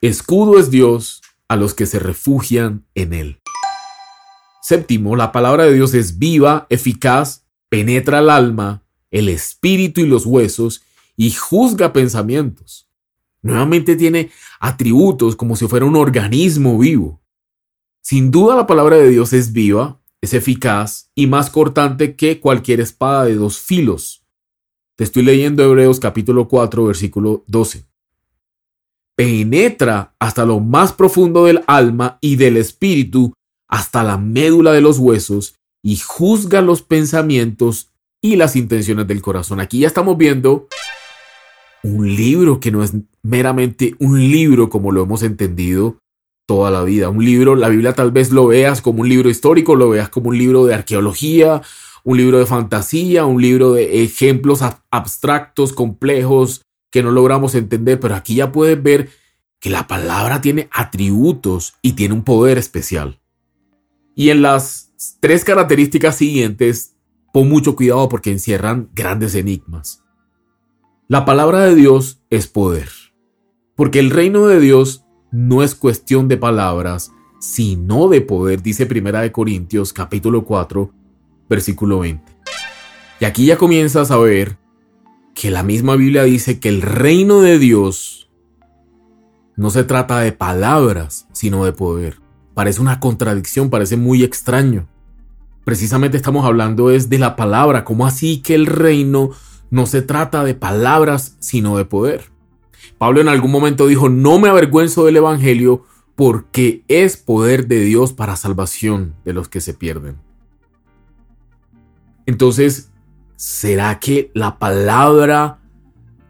Escudo 0.00 0.58
es 0.58 0.70
Dios 0.70 1.20
a 1.48 1.56
los 1.56 1.74
que 1.74 1.84
se 1.84 1.98
refugian 1.98 2.86
en 2.94 3.12
Él. 3.12 3.42
Séptimo, 4.62 5.16
la 5.16 5.32
palabra 5.32 5.64
de 5.64 5.74
Dios 5.74 5.92
es 5.92 6.18
viva, 6.18 6.66
eficaz, 6.70 7.44
penetra 7.68 8.20
el 8.20 8.30
alma, 8.30 8.82
el 9.10 9.28
espíritu 9.28 10.00
y 10.00 10.06
los 10.06 10.24
huesos 10.24 10.82
y 11.14 11.32
juzga 11.32 11.92
pensamientos. 11.92 12.88
Nuevamente 13.42 13.96
tiene 13.96 14.30
atributos 14.60 15.36
como 15.36 15.56
si 15.56 15.68
fuera 15.68 15.84
un 15.84 15.96
organismo 15.96 16.78
vivo. 16.78 17.20
Sin 18.00 18.30
duda 18.30 18.56
la 18.56 18.66
palabra 18.66 18.96
de 18.96 19.10
Dios 19.10 19.34
es 19.34 19.52
viva, 19.52 19.99
es 20.22 20.34
eficaz 20.34 21.10
y 21.14 21.26
más 21.26 21.50
cortante 21.50 22.14
que 22.14 22.40
cualquier 22.40 22.80
espada 22.80 23.24
de 23.24 23.36
dos 23.36 23.58
filos. 23.58 24.24
Te 24.96 25.04
estoy 25.04 25.22
leyendo 25.22 25.64
Hebreos 25.64 25.98
capítulo 25.98 26.48
4 26.48 26.84
versículo 26.84 27.44
12. 27.46 27.86
Penetra 29.16 30.14
hasta 30.18 30.44
lo 30.44 30.60
más 30.60 30.92
profundo 30.92 31.46
del 31.46 31.62
alma 31.66 32.18
y 32.20 32.36
del 32.36 32.56
espíritu, 32.56 33.32
hasta 33.68 34.02
la 34.02 34.18
médula 34.18 34.72
de 34.72 34.80
los 34.80 34.98
huesos, 34.98 35.54
y 35.82 35.96
juzga 35.96 36.60
los 36.60 36.82
pensamientos 36.82 37.90
y 38.22 38.36
las 38.36 38.56
intenciones 38.56 39.06
del 39.06 39.22
corazón. 39.22 39.60
Aquí 39.60 39.80
ya 39.80 39.86
estamos 39.86 40.18
viendo 40.18 40.68
un 41.82 42.14
libro 42.14 42.60
que 42.60 42.70
no 42.70 42.82
es 42.82 42.92
meramente 43.22 43.94
un 43.98 44.20
libro 44.20 44.68
como 44.68 44.92
lo 44.92 45.02
hemos 45.02 45.22
entendido 45.22 45.98
toda 46.50 46.72
la 46.72 46.82
vida. 46.82 47.10
Un 47.10 47.24
libro, 47.24 47.54
la 47.54 47.68
Biblia 47.68 47.92
tal 47.92 48.10
vez 48.10 48.32
lo 48.32 48.48
veas 48.48 48.82
como 48.82 49.02
un 49.02 49.08
libro 49.08 49.30
histórico, 49.30 49.76
lo 49.76 49.88
veas 49.88 50.08
como 50.08 50.30
un 50.30 50.36
libro 50.36 50.66
de 50.66 50.74
arqueología, 50.74 51.62
un 52.02 52.16
libro 52.16 52.40
de 52.40 52.46
fantasía, 52.46 53.24
un 53.24 53.40
libro 53.40 53.74
de 53.74 54.02
ejemplos 54.02 54.60
abstractos, 54.90 55.72
complejos, 55.72 56.62
que 56.90 57.04
no 57.04 57.12
logramos 57.12 57.54
entender, 57.54 58.00
pero 58.00 58.16
aquí 58.16 58.34
ya 58.34 58.50
puedes 58.50 58.82
ver 58.82 59.10
que 59.60 59.70
la 59.70 59.86
palabra 59.86 60.40
tiene 60.40 60.68
atributos 60.72 61.74
y 61.82 61.92
tiene 61.92 62.14
un 62.14 62.24
poder 62.24 62.58
especial. 62.58 63.20
Y 64.16 64.30
en 64.30 64.42
las 64.42 64.90
tres 65.20 65.44
características 65.44 66.16
siguientes, 66.16 66.96
pon 67.32 67.48
mucho 67.48 67.76
cuidado 67.76 68.08
porque 68.08 68.32
encierran 68.32 68.90
grandes 68.92 69.36
enigmas. 69.36 70.02
La 71.06 71.24
palabra 71.24 71.60
de 71.60 71.76
Dios 71.76 72.24
es 72.28 72.48
poder, 72.48 72.88
porque 73.76 74.00
el 74.00 74.10
reino 74.10 74.48
de 74.48 74.58
Dios 74.58 75.04
no 75.30 75.62
es 75.62 75.74
cuestión 75.74 76.28
de 76.28 76.36
palabras, 76.36 77.12
sino 77.38 78.08
de 78.08 78.20
poder, 78.20 78.62
dice 78.62 78.86
Primera 78.86 79.20
de 79.20 79.32
Corintios 79.32 79.92
capítulo 79.92 80.44
4, 80.44 80.90
versículo 81.48 82.00
20. 82.00 82.22
Y 83.20 83.24
aquí 83.24 83.46
ya 83.46 83.56
comienzas 83.56 84.10
a 84.10 84.16
ver 84.16 84.58
que 85.34 85.50
la 85.50 85.62
misma 85.62 85.96
Biblia 85.96 86.24
dice 86.24 86.58
que 86.58 86.68
el 86.68 86.82
reino 86.82 87.40
de 87.40 87.58
Dios 87.58 88.30
no 89.56 89.70
se 89.70 89.84
trata 89.84 90.20
de 90.20 90.32
palabras, 90.32 91.28
sino 91.32 91.64
de 91.64 91.72
poder. 91.72 92.20
Parece 92.54 92.80
una 92.80 92.98
contradicción, 92.98 93.70
parece 93.70 93.96
muy 93.96 94.22
extraño. 94.22 94.88
Precisamente 95.64 96.16
estamos 96.16 96.46
hablando 96.46 96.90
es 96.90 97.08
de 97.08 97.18
la 97.18 97.36
palabra, 97.36 97.84
¿cómo 97.84 98.06
así 98.06 98.42
que 98.42 98.54
el 98.54 98.66
reino 98.66 99.30
no 99.70 99.86
se 99.86 100.02
trata 100.02 100.44
de 100.44 100.54
palabras, 100.54 101.36
sino 101.40 101.76
de 101.76 101.84
poder? 101.84 102.29
Pablo 102.98 103.20
en 103.20 103.28
algún 103.28 103.50
momento 103.50 103.86
dijo, 103.86 104.08
no 104.08 104.38
me 104.38 104.48
avergüenzo 104.48 105.04
del 105.04 105.16
Evangelio 105.16 105.84
porque 106.14 106.84
es 106.88 107.16
poder 107.16 107.66
de 107.66 107.80
Dios 107.80 108.12
para 108.12 108.36
salvación 108.36 109.14
de 109.24 109.32
los 109.32 109.48
que 109.48 109.60
se 109.60 109.74
pierden. 109.74 110.16
Entonces, 112.26 112.92
¿será 113.36 113.98
que 113.98 114.30
la 114.34 114.58
palabra 114.58 115.60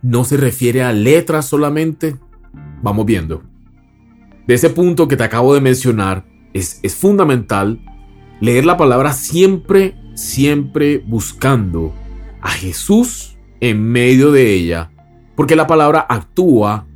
no 0.02 0.24
se 0.24 0.36
refiere 0.36 0.82
a 0.82 0.92
letras 0.92 1.46
solamente? 1.46 2.16
Vamos 2.82 3.04
viendo. 3.04 3.42
De 4.46 4.54
ese 4.54 4.70
punto 4.70 5.08
que 5.08 5.16
te 5.16 5.24
acabo 5.24 5.54
de 5.54 5.60
mencionar, 5.60 6.24
es, 6.54 6.80
es 6.82 6.94
fundamental 6.94 7.80
leer 8.40 8.64
la 8.64 8.76
palabra 8.76 9.12
siempre, 9.12 9.96
siempre 10.14 10.98
buscando 10.98 11.94
a 12.40 12.50
Jesús 12.50 13.36
en 13.60 13.82
medio 13.82 14.32
de 14.32 14.52
ella 14.54 14.89
porque 15.40 15.56
la 15.56 15.66
palabra 15.66 16.04
actúa, 16.06 16.86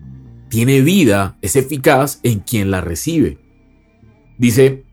tiene 0.51 0.83
vida, 0.83 1.39
es 1.41 1.57
eficaz 1.57 2.21
en 2.23 2.41
quien 2.41 2.71
la 2.71 2.83
recibe. 2.83 3.39
Dice, 4.37 4.85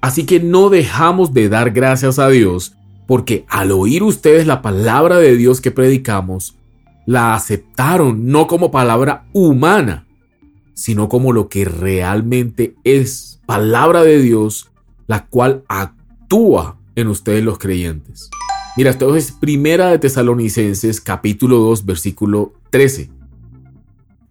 así 0.00 0.26
que 0.26 0.40
no 0.40 0.70
dejamos 0.70 1.32
de 1.32 1.48
dar 1.48 1.70
gracias 1.70 2.18
a 2.18 2.28
Dios, 2.30 2.74
porque 3.06 3.44
al 3.48 3.70
oír 3.70 4.02
ustedes 4.02 4.48
la 4.48 4.60
palabra 4.60 5.18
de 5.18 5.36
Dios 5.36 5.60
que 5.60 5.70
predicamos, 5.70 6.56
la 7.06 7.34
aceptaron 7.34 8.26
no 8.26 8.48
como 8.48 8.72
palabra 8.72 9.28
humana, 9.32 10.08
sino 10.74 11.08
como 11.08 11.32
lo 11.32 11.48
que 11.48 11.64
realmente 11.64 12.74
es 12.82 13.40
palabra 13.46 14.02
de 14.02 14.20
Dios, 14.20 14.72
la 15.06 15.26
cual 15.26 15.62
actúa 15.68 16.76
en 16.96 17.06
ustedes 17.06 17.44
los 17.44 17.58
creyentes. 17.60 18.30
Mira, 18.76 18.90
esto 18.90 19.14
es 19.14 19.30
Primera 19.30 19.90
de 19.90 20.00
Tesalonicenses 20.00 21.00
capítulo 21.00 21.58
2 21.58 21.86
versículo 21.86 22.52
13. 22.76 23.10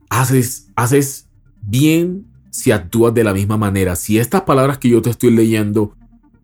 Haces, 0.07 0.71
haces 0.75 1.27
bien 1.63 2.27
si 2.51 2.71
actúas 2.71 3.11
de 3.11 3.23
la 3.23 3.33
misma 3.33 3.57
manera. 3.57 3.95
Si 3.95 4.19
estas 4.19 4.41
palabras 4.41 4.77
que 4.77 4.87
yo 4.87 5.01
te 5.01 5.09
estoy 5.09 5.31
leyendo 5.31 5.95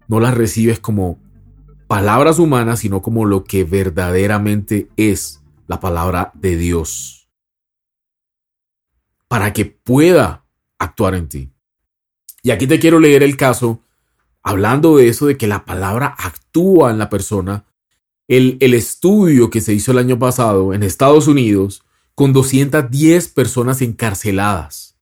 no 0.07 0.19
las 0.19 0.33
recibes 0.33 0.79
como 0.79 1.19
palabras 1.85 2.39
humanas, 2.39 2.79
sino 2.79 3.03
como 3.03 3.25
lo 3.25 3.43
que 3.43 3.65
verdaderamente 3.65 4.89
es 4.97 5.43
la 5.67 5.79
palabra 5.79 6.31
de 6.33 6.57
Dios. 6.57 7.29
Para 9.27 9.53
que 9.53 9.65
pueda 9.65 10.43
actuar 10.79 11.13
en 11.13 11.29
ti. 11.29 11.51
Y 12.41 12.49
aquí 12.49 12.65
te 12.65 12.79
quiero 12.79 12.99
leer 12.99 13.21
el 13.21 13.37
caso, 13.37 13.83
hablando 14.41 14.97
de 14.97 15.07
eso, 15.07 15.27
de 15.27 15.37
que 15.37 15.45
la 15.45 15.65
palabra 15.65 16.15
actúa 16.17 16.89
en 16.89 16.97
la 16.97 17.11
persona 17.11 17.65
el, 18.27 18.73
estudio 18.73 19.51
que 19.51 19.61
se 19.61 19.75
hizo 19.75 19.91
el 19.91 19.99
año 19.99 20.17
pasado 20.17 20.73
en 20.73 20.81
Estados 20.81 21.27
Unidos 21.27 21.83
con 22.15 22.33
210 22.33 23.29
personas 23.29 23.81
encarceladas. 23.81 24.97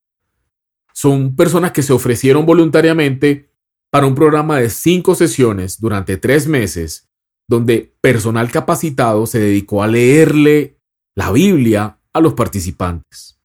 Son 0.94 1.36
personas 1.36 1.72
que 1.72 1.84
se 1.84 1.94
ofrecieron 1.94 2.46
voluntariamente 2.46 3.50
para 3.92 4.06
un 4.06 4.16
programa 4.16 4.60
de 4.60 4.70
cinco 4.70 5.16
sesiones 5.16 5.80
durante 5.80 6.18
tres 6.18 6.48
meses, 6.48 7.10
donde 7.48 7.96
personal 8.02 8.52
capacitado 8.52 9.26
se 9.26 9.40
dedicó 9.40 9.82
a 9.82 9.88
leerle 9.88 10.78
la 11.16 11.32
Biblia 11.32 12.00
a 12.14 12.22
los 12.22 12.34
participantes. 12.34 13.40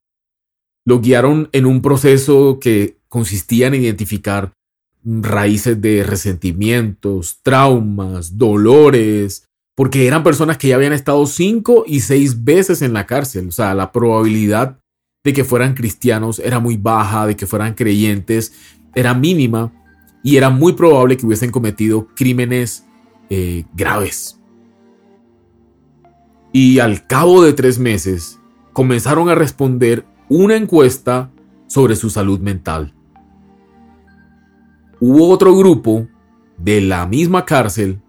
Lo 0.85 0.99
guiaron 0.99 1.49
en 1.51 1.65
un 1.65 1.81
proceso 1.81 2.59
que 2.59 2.99
consistía 3.07 3.67
en 3.67 3.75
identificar 3.75 4.53
raíces 5.03 5.79
de 5.81 6.03
resentimientos, 6.03 7.39
traumas, 7.41 8.37
dolores, 8.37 9.47
porque 9.75 10.07
eran 10.07 10.23
personas 10.23 10.57
que 10.57 10.69
ya 10.69 10.75
habían 10.75 10.93
estado 10.93 11.25
cinco 11.25 11.83
y 11.85 11.99
seis 11.99 12.43
veces 12.43 12.81
en 12.81 12.93
la 12.93 13.05
cárcel. 13.05 13.49
O 13.49 13.51
sea, 13.51 13.73
la 13.73 13.91
probabilidad 13.91 14.79
de 15.23 15.33
que 15.33 15.43
fueran 15.43 15.73
cristianos 15.73 16.39
era 16.39 16.59
muy 16.59 16.77
baja, 16.77 17.27
de 17.27 17.35
que 17.35 17.47
fueran 17.47 17.73
creyentes 17.73 18.53
era 18.95 19.13
mínima 19.13 19.73
y 20.23 20.37
era 20.37 20.49
muy 20.49 20.73
probable 20.73 21.17
que 21.17 21.25
hubiesen 21.25 21.51
cometido 21.51 22.07
crímenes 22.15 22.87
eh, 23.29 23.65
graves. 23.75 24.39
Y 26.53 26.79
al 26.79 27.05
cabo 27.05 27.43
de 27.43 27.53
tres 27.53 27.77
meses 27.77 28.39
comenzaron 28.71 29.29
a 29.29 29.35
responder 29.35 30.05
una 30.29 30.55
encuesta 30.55 31.31
sobre 31.67 31.95
su 31.95 32.09
salud 32.09 32.39
mental. 32.39 32.93
Hubo 35.01 35.29
otro 35.29 35.55
grupo 35.55 36.07
de 36.57 36.79
la 36.81 37.05
misma 37.05 37.45
cárcel 37.45 38.01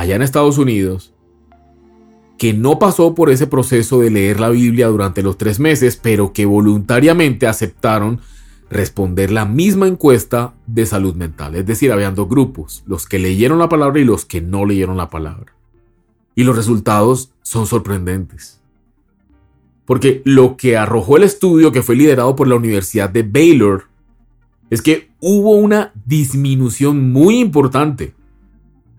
allá 0.00 0.16
en 0.16 0.22
Estados 0.22 0.56
Unidos 0.56 1.12
que 2.38 2.54
no 2.54 2.78
pasó 2.78 3.14
por 3.14 3.28
ese 3.28 3.46
proceso 3.46 4.00
de 4.00 4.08
leer 4.08 4.40
la 4.40 4.48
Biblia 4.48 4.88
durante 4.88 5.22
los 5.22 5.36
tres 5.36 5.60
meses, 5.60 6.00
pero 6.02 6.32
que 6.32 6.46
voluntariamente 6.46 7.46
aceptaron 7.46 8.18
responder 8.70 9.30
la 9.30 9.44
misma 9.44 9.88
encuesta 9.88 10.54
de 10.66 10.86
salud 10.86 11.14
mental. 11.16 11.54
Es 11.54 11.66
decir, 11.66 11.92
habían 11.92 12.14
dos 12.14 12.30
grupos, 12.30 12.82
los 12.86 13.04
que 13.04 13.18
leyeron 13.18 13.58
la 13.58 13.68
palabra 13.68 14.00
y 14.00 14.04
los 14.04 14.24
que 14.24 14.40
no 14.40 14.64
leyeron 14.64 14.96
la 14.96 15.10
palabra. 15.10 15.52
Y 16.34 16.44
los 16.44 16.56
resultados 16.56 17.32
son 17.42 17.66
sorprendentes. 17.66 18.62
Porque 19.84 20.22
lo 20.24 20.56
que 20.56 20.78
arrojó 20.78 21.18
el 21.18 21.24
estudio 21.24 21.72
que 21.72 21.82
fue 21.82 21.94
liderado 21.94 22.36
por 22.36 22.48
la 22.48 22.54
Universidad 22.54 23.10
de 23.10 23.22
Baylor 23.22 23.88
es 24.70 24.80
que 24.80 25.10
hubo 25.20 25.56
una 25.56 25.92
disminución 26.06 27.12
muy 27.12 27.38
importante 27.38 28.14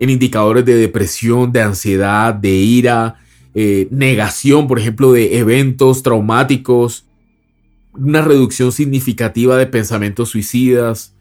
en 0.02 0.10
indicadores 0.10 0.66
de 0.66 0.76
depresión, 0.76 1.52
de 1.52 1.62
ansiedad, 1.62 2.34
de 2.34 2.50
ira, 2.50 3.20
eh, 3.54 3.88
negación, 3.92 4.68
por 4.68 4.80
ejemplo, 4.80 5.12
de 5.12 5.38
eventos 5.38 6.02
traumáticos, 6.02 7.06
una 7.94 8.24
reducción 8.24 8.72
significativa 8.72 9.58
de 9.58 9.68
pensamientos 9.68 10.30
suicidas, 10.30 11.14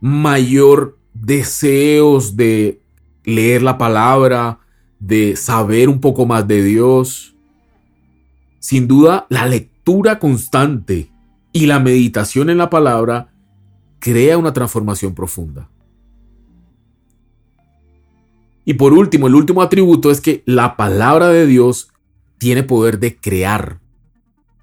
mayor 0.00 0.98
deseos 1.14 2.36
de 2.36 2.80
leer 3.24 3.62
la 3.62 3.78
palabra, 3.78 4.58
de 4.98 5.36
saber 5.36 5.88
un 5.88 6.00
poco 6.00 6.26
más 6.26 6.46
de 6.46 6.62
Dios. 6.62 7.34
sin 8.60 8.88
duda 8.88 9.26
la 9.30 9.46
lectura 9.46 10.18
constante 10.18 11.08
y 11.52 11.66
la 11.66 11.78
meditación 11.78 12.50
en 12.50 12.58
la 12.58 12.68
palabra 12.68 13.28
crea 14.00 14.36
una 14.36 14.52
transformación 14.52 15.14
profunda. 15.14 15.68
Y 18.68 18.74
por 18.74 18.92
último, 18.92 19.28
el 19.28 19.34
último 19.34 19.62
atributo 19.62 20.10
es 20.10 20.20
que 20.20 20.42
la 20.44 20.76
palabra 20.76 21.28
de 21.28 21.46
Dios 21.46 21.88
tiene 22.36 22.64
poder 22.64 22.98
de 22.98 23.16
crear. 23.16 23.80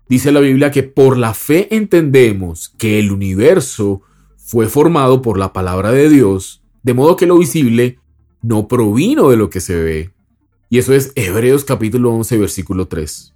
Dice 0.07 0.31
la 0.31 0.41
Biblia 0.41 0.69
que 0.69 0.83
por 0.83 1.17
la 1.17 1.33
fe 1.33 1.75
entendemos 1.75 2.69
que 2.77 3.00
el 3.00 3.12
universo 3.12 4.03
fue 4.38 4.67
formado 4.67 5.24
por 5.24 5.39
la 5.39 5.53
palabra 5.53 5.91
de 5.91 6.07
Dios, 6.07 6.62
de 6.83 6.93
modo 6.93 7.15
que 7.15 7.25
lo 7.25 7.39
visible 7.39 7.97
no 8.43 8.67
provino 8.67 9.31
de 9.31 9.38
lo 9.38 9.50
que 9.50 9.59
se 9.59 9.74
ve. 9.74 10.12
Y 10.69 10.77
eso 10.77 10.93
es 10.93 11.12
Hebreos 11.15 11.65
capítulo 11.65 12.12
11, 12.12 12.38
versículo 12.38 12.88
3. 12.88 13.33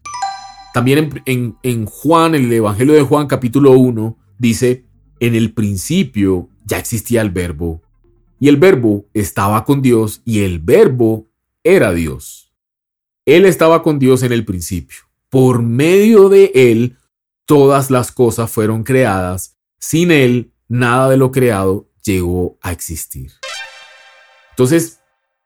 También 0.75 1.23
en, 1.25 1.85
Juan, 1.87 2.35
el 2.35 2.53
Evangelio 2.53 2.93
de 2.93 3.01
Juan 3.01 3.25
capítulo 3.25 3.71
1, 3.71 4.15
dice, 4.37 4.85
en 5.19 5.33
el 5.33 5.51
principio 5.51 6.47
ya 6.63 6.77
existía 6.77 7.23
el 7.23 7.31
verbo, 7.31 7.81
y 8.39 8.47
el 8.47 8.57
verbo 8.57 9.05
estaba 9.13 9.65
con 9.65 9.81
Dios, 9.81 10.21
y 10.25 10.43
el 10.43 10.59
verbo 10.59 11.27
era 11.63 11.93
Dios. 11.93 12.53
Él 13.25 13.45
estaba 13.45 13.83
con 13.83 13.99
Dios 13.99 14.23
en 14.23 14.31
el 14.31 14.45
principio. 14.45 14.99
Por 15.29 15.61
medio 15.61 16.29
de 16.29 16.51
Él, 16.55 16.97
todas 17.45 17.91
las 17.91 18.11
cosas 18.11 18.49
fueron 18.49 18.83
creadas. 18.83 19.57
Sin 19.77 20.11
Él, 20.11 20.53
nada 20.67 21.09
de 21.09 21.17
lo 21.17 21.31
creado 21.31 21.89
llegó 22.03 22.57
a 22.61 22.71
existir. 22.71 23.31
Entonces, 24.51 24.99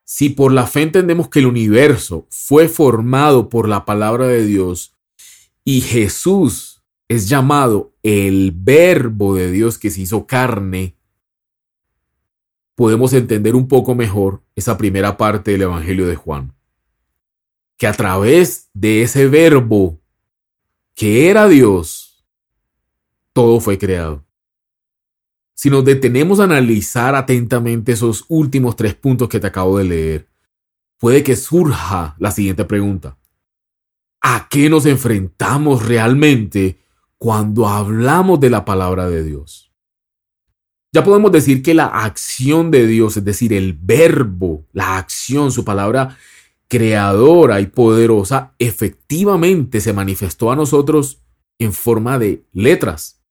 si 0.05 0.29
por 0.29 0.51
la 0.51 0.67
fe 0.67 0.83
entendemos 0.83 1.29
que 1.29 1.39
el 1.39 1.47
universo 1.47 2.27
fue 2.29 2.67
formado 2.67 3.50
por 3.50 3.67
la 3.67 3.85
palabra 3.85 4.27
de 4.27 4.45
Dios 4.45 4.95
y 5.63 5.81
Jesús 5.81 6.83
es 7.07 7.29
llamado 7.29 7.95
el 8.03 8.53
verbo 8.55 9.35
de 9.35 9.51
Dios 9.51 9.77
que 9.77 9.89
se 9.89 10.01
hizo 10.01 10.27
carne, 10.27 10.95
podemos 12.75 13.13
entender 13.13 13.55
un 13.55 13.67
poco 13.67 13.95
mejor 13.95 14.41
esa 14.55 14.77
primera 14.77 15.17
parte 15.17 15.51
del 15.51 15.63
Evangelio 15.63 16.07
de 16.07 16.15
Juan. 16.15 16.53
Que 17.77 17.87
a 17.87 17.93
través 17.93 18.69
de 18.73 19.03
ese 19.03 19.27
verbo 19.27 19.99
que 20.95 21.29
era 21.29 21.47
Dios, 21.47 22.23
todo 23.33 23.59
fue 23.59 23.77
creado. 23.77 24.23
Si 25.53 25.69
nos 25.69 25.85
detenemos 25.85 26.39
a 26.39 26.43
analizar 26.43 27.15
atentamente 27.15 27.93
esos 27.93 28.25
últimos 28.27 28.75
tres 28.75 28.95
puntos 28.95 29.29
que 29.29 29.39
te 29.39 29.47
acabo 29.47 29.77
de 29.77 29.85
leer, 29.85 30.29
puede 30.97 31.23
que 31.23 31.35
surja 31.35 32.15
la 32.19 32.31
siguiente 32.31 32.65
pregunta. 32.65 33.17
¿A 34.21 34.47
qué 34.49 34.69
nos 34.69 34.85
enfrentamos 34.85 35.85
realmente 35.85 36.79
cuando 37.17 37.67
hablamos 37.67 38.39
de 38.39 38.49
la 38.49 38.65
palabra 38.65 39.09
de 39.09 39.23
Dios? 39.23 39.62
Ya 40.93 41.03
podemos 41.03 41.31
decir 41.31 41.63
que 41.63 41.73
la 41.73 41.88
acción 41.88 42.69
de 42.69 42.85
Dios, 42.85 43.17
es 43.17 43.25
decir, 43.25 43.51
el 43.51 43.73
verbo, 43.73 44.67
la 44.73 44.97
acción, 44.97 45.51
su 45.51 45.65
palabra 45.65 46.17
creadora 46.67 47.62
y 47.62 47.65
poderosa, 47.65 48.53
efectivamente 48.59 49.81
se 49.81 49.91
manifestó 49.91 50.51
a 50.51 50.55
nosotros 50.55 51.23
en 51.57 51.73
forma 51.73 52.19
de 52.19 52.45
letras, 52.53 53.23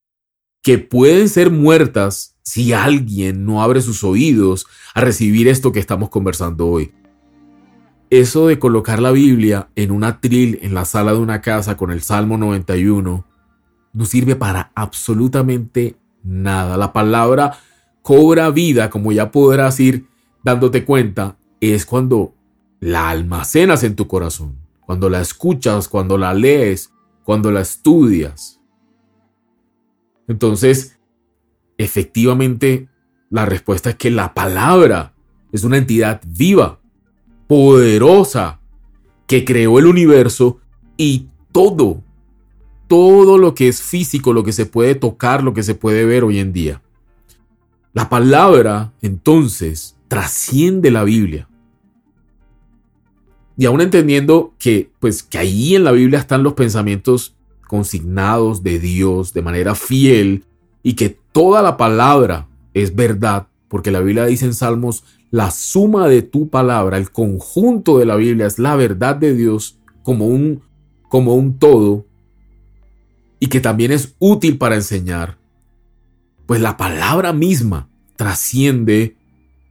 que 0.60 0.78
pueden 0.78 1.28
ser 1.28 1.50
muertas 1.50 2.36
si 2.42 2.72
alguien 2.72 3.46
no 3.46 3.62
abre 3.62 3.80
sus 3.80 4.02
oídos 4.02 4.66
a 4.92 5.00
recibir 5.00 5.46
esto 5.46 5.70
que 5.70 5.80
estamos 5.80 6.10
conversando 6.10 6.66
hoy. 6.66 6.92
Eso 8.10 8.48
de 8.48 8.58
colocar 8.58 9.00
la 9.00 9.12
Biblia 9.12 9.70
en 9.76 9.92
un 9.92 10.02
atril 10.02 10.58
en 10.62 10.74
la 10.74 10.84
sala 10.84 11.12
de 11.12 11.18
una 11.18 11.40
casa 11.40 11.76
con 11.76 11.92
el 11.92 12.02
Salmo 12.02 12.38
91 12.38 13.24
no 13.92 14.04
sirve 14.04 14.34
para 14.36 14.72
absolutamente 14.74 15.96
nada. 16.22 16.76
La 16.76 16.92
palabra 16.92 17.58
cobra 18.02 18.50
vida, 18.50 18.90
como 18.90 19.12
ya 19.12 19.30
podrás 19.30 19.78
ir 19.80 20.06
dándote 20.42 20.84
cuenta, 20.84 21.36
es 21.60 21.86
cuando 21.86 22.34
la 22.80 23.10
almacenas 23.10 23.84
en 23.84 23.94
tu 23.94 24.08
corazón, 24.08 24.58
cuando 24.80 25.08
la 25.08 25.20
escuchas, 25.20 25.88
cuando 25.88 26.18
la 26.18 26.34
lees, 26.34 26.92
cuando 27.24 27.50
la 27.52 27.60
estudias. 27.60 28.60
Entonces, 30.26 30.98
efectivamente, 31.78 32.88
la 33.30 33.46
respuesta 33.46 33.90
es 33.90 33.96
que 33.96 34.10
la 34.10 34.34
palabra 34.34 35.14
es 35.52 35.64
una 35.64 35.76
entidad 35.76 36.20
viva, 36.26 36.80
poderosa, 37.46 38.60
que 39.26 39.44
creó 39.44 39.78
el 39.78 39.86
universo 39.86 40.60
y 40.96 41.28
todo, 41.52 42.02
todo 42.92 43.38
lo 43.38 43.54
que 43.54 43.68
es 43.68 43.80
físico, 43.80 44.34
lo 44.34 44.44
que 44.44 44.52
se 44.52 44.66
puede 44.66 44.94
tocar, 44.94 45.42
lo 45.42 45.54
que 45.54 45.62
se 45.62 45.74
puede 45.74 46.04
ver 46.04 46.24
hoy 46.24 46.40
en 46.40 46.52
día. 46.52 46.82
La 47.94 48.10
palabra, 48.10 48.92
entonces, 49.00 49.96
trasciende 50.08 50.90
la 50.90 51.02
Biblia. 51.02 51.48
Y 53.56 53.64
aún 53.64 53.80
entendiendo 53.80 54.52
que, 54.58 54.90
pues, 55.00 55.22
que 55.22 55.38
ahí 55.38 55.74
en 55.74 55.84
la 55.84 55.92
Biblia 55.92 56.18
están 56.18 56.42
los 56.42 56.52
pensamientos 56.52 57.34
consignados 57.66 58.62
de 58.62 58.78
Dios 58.78 59.32
de 59.32 59.40
manera 59.40 59.74
fiel 59.74 60.44
y 60.82 60.92
que 60.92 61.16
toda 61.32 61.62
la 61.62 61.78
palabra 61.78 62.46
es 62.74 62.94
verdad, 62.94 63.46
porque 63.68 63.90
la 63.90 64.00
Biblia 64.00 64.26
dice 64.26 64.44
en 64.44 64.52
Salmos, 64.52 65.02
la 65.30 65.50
suma 65.50 66.08
de 66.08 66.20
tu 66.20 66.50
palabra, 66.50 66.98
el 66.98 67.10
conjunto 67.10 67.96
de 67.96 68.04
la 68.04 68.16
Biblia 68.16 68.46
es 68.46 68.58
la 68.58 68.76
verdad 68.76 69.16
de 69.16 69.34
Dios 69.34 69.78
como 70.02 70.26
un, 70.26 70.60
como 71.08 71.34
un 71.34 71.58
todo 71.58 72.11
y 73.42 73.48
que 73.48 73.60
también 73.60 73.90
es 73.90 74.14
útil 74.20 74.56
para 74.56 74.76
enseñar, 74.76 75.36
pues 76.46 76.60
la 76.60 76.76
palabra 76.76 77.32
misma 77.32 77.88
trasciende 78.14 79.16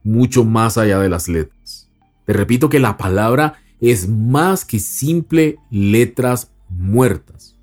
mucho 0.04 0.44
más 0.44 0.76
allá 0.76 0.98
de 0.98 1.08
las 1.08 1.26
letras. 1.26 1.88
Te 2.26 2.34
repito 2.34 2.68
que 2.68 2.80
la 2.80 2.98
palabra 2.98 3.62
es 3.80 4.10
más 4.10 4.66
que 4.66 4.78
simple 4.78 5.56
letras 5.70 6.52
muertas. 6.68 7.56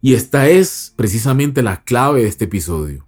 Y 0.00 0.14
esta 0.14 0.48
es 0.48 0.94
precisamente 0.96 1.62
la 1.62 1.84
clave 1.84 2.22
de 2.22 2.28
este 2.28 2.46
episodio. 2.46 3.06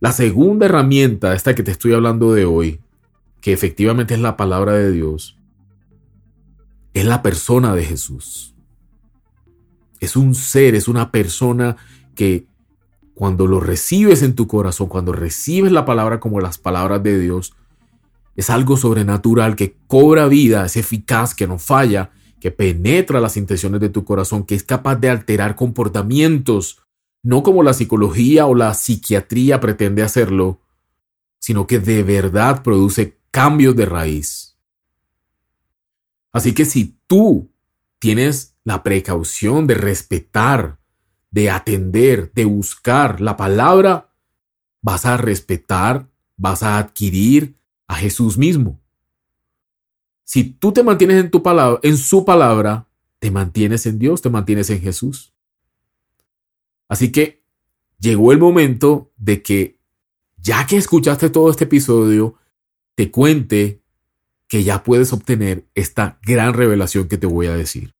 La 0.00 0.12
segunda 0.12 0.64
herramienta, 0.64 1.34
esta 1.34 1.54
que 1.54 1.62
te 1.62 1.72
estoy 1.72 1.92
hablando 1.92 2.32
de 2.32 2.46
hoy, 2.46 2.80
que 3.42 3.52
efectivamente 3.52 4.14
es 4.14 4.20
la 4.20 4.38
palabra 4.38 4.72
de 4.72 4.90
Dios, 4.92 5.38
es 6.94 7.04
la 7.04 7.20
persona 7.20 7.74
de 7.74 7.84
Jesús. 7.84 8.53
Es 10.04 10.16
un 10.16 10.34
ser, 10.34 10.74
es 10.74 10.88
una 10.88 11.10
persona 11.10 11.76
que 12.14 12.46
cuando 13.14 13.46
lo 13.46 13.60
recibes 13.60 14.22
en 14.22 14.34
tu 14.34 14.46
corazón, 14.46 14.88
cuando 14.88 15.12
recibes 15.12 15.72
la 15.72 15.84
palabra 15.84 16.20
como 16.20 16.40
las 16.40 16.58
palabras 16.58 17.02
de 17.02 17.18
Dios, 17.18 17.54
es 18.36 18.50
algo 18.50 18.76
sobrenatural 18.76 19.56
que 19.56 19.76
cobra 19.86 20.26
vida, 20.26 20.66
es 20.66 20.76
eficaz, 20.76 21.34
que 21.34 21.46
no 21.46 21.58
falla 21.58 22.10
que 22.44 22.50
penetra 22.50 23.20
las 23.22 23.38
intenciones 23.38 23.80
de 23.80 23.88
tu 23.88 24.04
corazón, 24.04 24.44
que 24.44 24.54
es 24.54 24.62
capaz 24.62 24.96
de 24.96 25.08
alterar 25.08 25.56
comportamientos, 25.56 26.82
no 27.22 27.42
como 27.42 27.62
la 27.62 27.72
psicología 27.72 28.44
o 28.44 28.54
la 28.54 28.74
psiquiatría 28.74 29.60
pretende 29.60 30.02
hacerlo, 30.02 30.60
sino 31.38 31.66
que 31.66 31.78
de 31.78 32.02
verdad 32.02 32.62
produce 32.62 33.18
cambios 33.30 33.74
de 33.76 33.86
raíz. 33.86 34.58
Así 36.32 36.52
que 36.52 36.66
si 36.66 36.98
tú 37.06 37.50
tienes 37.98 38.53
la 38.64 38.82
precaución 38.82 39.66
de 39.66 39.74
respetar, 39.74 40.78
de 41.30 41.50
atender, 41.50 42.32
de 42.32 42.46
buscar 42.46 43.20
la 43.20 43.36
palabra, 43.36 44.10
vas 44.80 45.04
a 45.04 45.16
respetar, 45.16 46.08
vas 46.36 46.62
a 46.62 46.78
adquirir 46.78 47.56
a 47.86 47.96
Jesús 47.96 48.38
mismo. 48.38 48.80
Si 50.24 50.44
tú 50.44 50.72
te 50.72 50.82
mantienes 50.82 51.22
en 51.22 51.30
tu 51.30 51.42
palabra, 51.42 51.78
en 51.82 51.98
su 51.98 52.24
palabra, 52.24 52.88
te 53.18 53.30
mantienes 53.30 53.86
en 53.86 53.98
Dios, 53.98 54.22
te 54.22 54.30
mantienes 54.30 54.70
en 54.70 54.80
Jesús. 54.80 55.34
Así 56.88 57.12
que 57.12 57.42
llegó 57.98 58.32
el 58.32 58.38
momento 58.38 59.12
de 59.16 59.42
que, 59.42 59.80
ya 60.36 60.66
que 60.66 60.76
escuchaste 60.76 61.30
todo 61.30 61.50
este 61.50 61.64
episodio, 61.64 62.36
te 62.94 63.10
cuente 63.10 63.82
que 64.48 64.62
ya 64.62 64.82
puedes 64.82 65.12
obtener 65.12 65.66
esta 65.74 66.18
gran 66.22 66.54
revelación 66.54 67.08
que 67.08 67.18
te 67.18 67.26
voy 67.26 67.46
a 67.46 67.56
decir. 67.56 67.93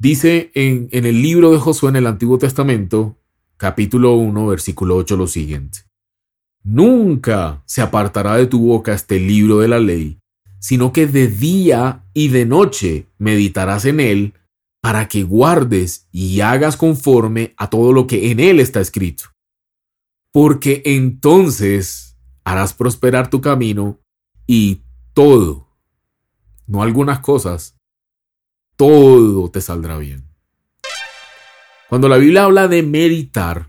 Dice 0.00 0.50
en, 0.54 0.88
el 0.92 1.20
libro 1.20 1.52
de 1.52 1.58
Josué 1.58 1.90
en 1.90 1.96
el 1.96 2.06
Antiguo 2.06 2.38
Testamento, 2.38 3.18
capítulo 3.58 4.14
1, 4.14 4.46
versículo 4.46 4.96
8, 4.96 5.14
lo 5.14 5.26
siguiente. 5.26 5.80
Nunca 6.62 7.62
se 7.66 7.82
apartará 7.82 8.36
de 8.38 8.46
tu 8.46 8.60
boca 8.60 8.94
este 8.94 9.20
libro 9.20 9.58
de 9.58 9.68
la 9.68 9.78
ley, 9.78 10.18
sino 10.58 10.94
que 10.94 11.06
de 11.06 11.28
día 11.28 12.06
y 12.14 12.28
de 12.28 12.46
noche 12.46 13.08
meditarás 13.18 13.84
en 13.84 14.00
él 14.00 14.32
para 14.80 15.06
que 15.06 15.22
guardes 15.22 16.08
y 16.10 16.40
hagas 16.40 16.78
conforme 16.78 17.52
a 17.58 17.68
todo 17.68 17.92
lo 17.92 18.06
que 18.06 18.30
en 18.30 18.40
él 18.40 18.58
está 18.58 18.80
escrito. 18.80 19.24
Porque 20.32 20.80
entonces 20.86 22.16
harás 22.42 22.72
prosperar 22.72 23.28
tu 23.28 23.42
camino 23.42 24.00
y 24.46 24.80
todo, 25.12 25.68
no 26.66 26.82
algunas 26.82 27.18
cosas, 27.18 27.79
todo 28.80 29.50
te 29.50 29.60
saldrá 29.60 29.98
bien. 29.98 30.24
Cuando 31.90 32.08
la 32.08 32.16
Biblia 32.16 32.44
habla 32.44 32.66
de 32.66 32.82
meditar, 32.82 33.68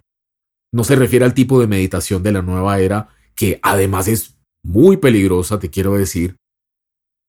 no 0.72 0.86
se 0.86 0.96
refiere 0.96 1.26
al 1.26 1.34
tipo 1.34 1.60
de 1.60 1.68
meditación 1.68 2.24
de 2.24 2.32
la 2.32 2.42
nueva 2.42 2.80
era, 2.80 3.10
que 3.36 3.60
además 3.62 4.08
es 4.08 4.38
muy 4.64 4.96
peligrosa, 4.96 5.60
te 5.60 5.70
quiero 5.70 5.96
decir, 5.96 6.38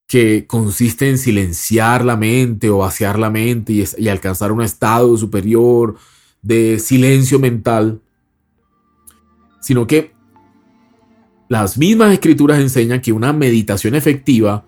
que 0.06 0.46
consiste 0.46 1.10
en 1.10 1.18
silenciar 1.18 2.04
la 2.04 2.16
mente 2.16 2.70
o 2.70 2.78
vaciar 2.78 3.18
la 3.18 3.30
mente 3.30 3.72
y, 3.98 4.08
alcanzar 4.08 4.52
un 4.52 4.62
estado 4.62 5.16
superior 5.16 5.96
de 6.40 6.78
silencio 6.78 7.40
mental, 7.40 8.00
sino 9.60 9.88
que 9.88 10.12
las 11.48 11.76
mismas 11.76 12.12
escrituras 12.12 12.60
enseñan 12.60 13.00
que 13.00 13.10
una 13.10 13.32
meditación 13.32 13.96
efectiva 13.96 14.66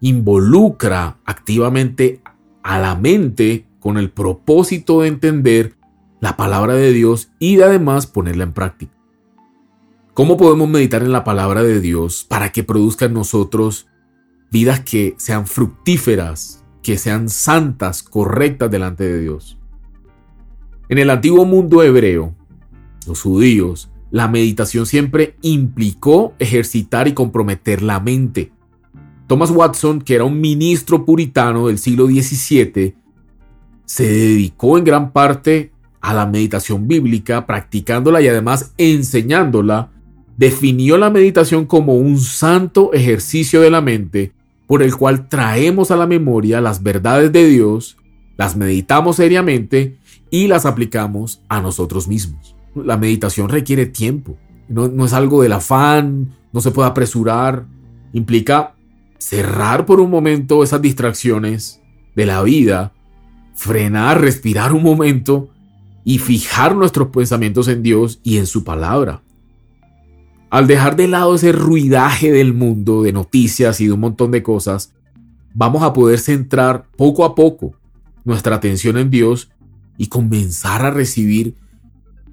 involucra 0.00 1.18
activamente 1.24 2.21
a 2.62 2.78
la 2.78 2.94
mente 2.94 3.66
con 3.80 3.98
el 3.98 4.10
propósito 4.10 5.00
de 5.00 5.08
entender 5.08 5.76
la 6.20 6.36
palabra 6.36 6.74
de 6.74 6.92
Dios 6.92 7.30
y 7.38 7.56
de 7.56 7.64
además 7.64 8.06
ponerla 8.06 8.44
en 8.44 8.52
práctica. 8.52 8.92
¿Cómo 10.14 10.36
podemos 10.36 10.68
meditar 10.68 11.02
en 11.02 11.12
la 11.12 11.24
palabra 11.24 11.62
de 11.62 11.80
Dios 11.80 12.24
para 12.28 12.52
que 12.52 12.62
produzca 12.62 13.06
en 13.06 13.14
nosotros 13.14 13.86
vidas 14.50 14.80
que 14.80 15.14
sean 15.16 15.46
fructíferas, 15.46 16.64
que 16.82 16.98
sean 16.98 17.28
santas, 17.28 18.02
correctas 18.02 18.70
delante 18.70 19.04
de 19.04 19.20
Dios? 19.20 19.58
En 20.88 20.98
el 20.98 21.10
antiguo 21.10 21.46
mundo 21.46 21.82
hebreo, 21.82 22.36
los 23.06 23.22
judíos, 23.22 23.90
la 24.10 24.28
meditación 24.28 24.84
siempre 24.84 25.36
implicó 25.40 26.34
ejercitar 26.38 27.08
y 27.08 27.14
comprometer 27.14 27.80
la 27.80 27.98
mente. 27.98 28.52
Thomas 29.32 29.50
Watson, 29.50 30.02
que 30.02 30.16
era 30.16 30.24
un 30.24 30.42
ministro 30.42 31.06
puritano 31.06 31.68
del 31.68 31.78
siglo 31.78 32.04
XVII, 32.04 32.94
se 33.86 34.02
dedicó 34.02 34.76
en 34.76 34.84
gran 34.84 35.10
parte 35.10 35.72
a 36.02 36.12
la 36.12 36.26
meditación 36.26 36.86
bíblica, 36.86 37.46
practicándola 37.46 38.20
y 38.20 38.28
además 38.28 38.74
enseñándola 38.76 39.90
definió 40.36 40.98
la 40.98 41.08
meditación 41.08 41.64
como 41.64 41.94
un 41.94 42.18
santo 42.18 42.92
ejercicio 42.92 43.62
de 43.62 43.70
la 43.70 43.80
mente 43.80 44.34
por 44.66 44.82
el 44.82 44.94
cual 44.94 45.30
traemos 45.30 45.90
a 45.90 45.96
la 45.96 46.06
memoria 46.06 46.60
las 46.60 46.82
verdades 46.82 47.32
de 47.32 47.46
Dios, 47.46 47.96
las 48.36 48.54
meditamos 48.54 49.16
seriamente 49.16 49.96
y 50.30 50.46
las 50.46 50.66
aplicamos 50.66 51.40
a 51.48 51.62
nosotros 51.62 52.06
mismos. 52.06 52.54
La 52.74 52.98
meditación 52.98 53.48
requiere 53.48 53.86
tiempo, 53.86 54.36
no, 54.68 55.06
es 55.06 55.14
algo 55.14 55.42
del 55.42 55.54
afán, 55.54 56.34
no 56.52 56.60
se 56.60 56.70
puede 56.70 56.90
apresurar, 56.90 57.64
implica 58.12 58.74
cerrar 59.22 59.86
por 59.86 60.00
un 60.00 60.10
momento 60.10 60.64
esas 60.64 60.82
distracciones 60.82 61.80
de 62.16 62.26
la 62.26 62.42
vida, 62.42 62.92
frenar, 63.54 64.20
respirar 64.20 64.72
un 64.72 64.82
momento 64.82 65.48
y 66.04 66.18
fijar 66.18 66.74
nuestros 66.74 67.08
pensamientos 67.08 67.68
en 67.68 67.84
Dios 67.84 68.20
y 68.24 68.38
en 68.38 68.46
su 68.46 68.64
palabra. 68.64 69.22
Al 70.50 70.66
dejar 70.66 70.96
de 70.96 71.06
lado 71.06 71.36
ese 71.36 71.52
ruidaje 71.52 72.32
del 72.32 72.52
mundo, 72.52 73.04
de 73.04 73.12
noticias 73.12 73.80
y 73.80 73.86
de 73.86 73.92
un 73.92 74.00
montón 74.00 74.32
de 74.32 74.42
cosas, 74.42 74.92
vamos 75.54 75.84
a 75.84 75.92
poder 75.92 76.18
centrar 76.18 76.88
poco 76.96 77.24
a 77.24 77.36
poco 77.36 77.74
nuestra 78.24 78.56
atención 78.56 78.98
en 78.98 79.08
Dios 79.08 79.50
y 79.98 80.08
comenzar 80.08 80.84
a 80.84 80.90
recibir 80.90 81.54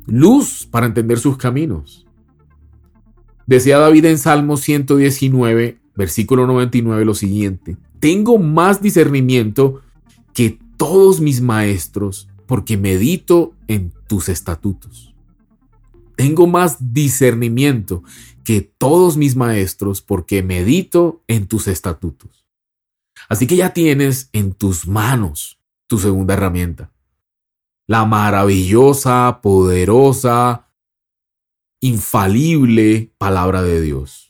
luz 0.08 0.68
para 0.70 0.88
entender 0.88 1.20
sus 1.20 1.38
caminos. 1.38 2.08
Decía 3.46 3.78
David 3.78 4.06
en 4.06 4.18
Salmo 4.18 4.58
119, 4.58 5.79
versículo 6.00 6.48
99 6.48 7.04
lo 7.04 7.14
siguiente, 7.14 7.76
tengo 8.00 8.38
más 8.38 8.82
discernimiento 8.82 9.82
que 10.34 10.58
todos 10.78 11.20
mis 11.20 11.42
maestros 11.42 12.30
porque 12.48 12.78
medito 12.78 13.54
en 13.68 13.92
tus 14.08 14.30
estatutos. 14.30 15.14
Tengo 16.16 16.48
más 16.48 16.94
discernimiento 16.94 18.02
que 18.46 18.62
todos 18.62 19.18
mis 19.18 19.36
maestros 19.36 20.02
porque 20.02 20.42
medito 20.42 21.22
en 21.28 21.48
tus 21.48 21.68
estatutos. 21.68 22.48
Así 23.28 23.46
que 23.46 23.58
ya 23.58 23.74
tienes 23.74 24.30
en 24.32 24.54
tus 24.54 24.88
manos 24.88 25.60
tu 25.88 25.98
segunda 25.98 26.36
herramienta. 26.36 26.94
La 27.88 28.06
maravillosa, 28.06 29.42
poderosa, 29.44 30.70
infalible 31.82 33.14
palabra 33.18 33.64
de 33.64 33.82
Dios. 33.82 34.29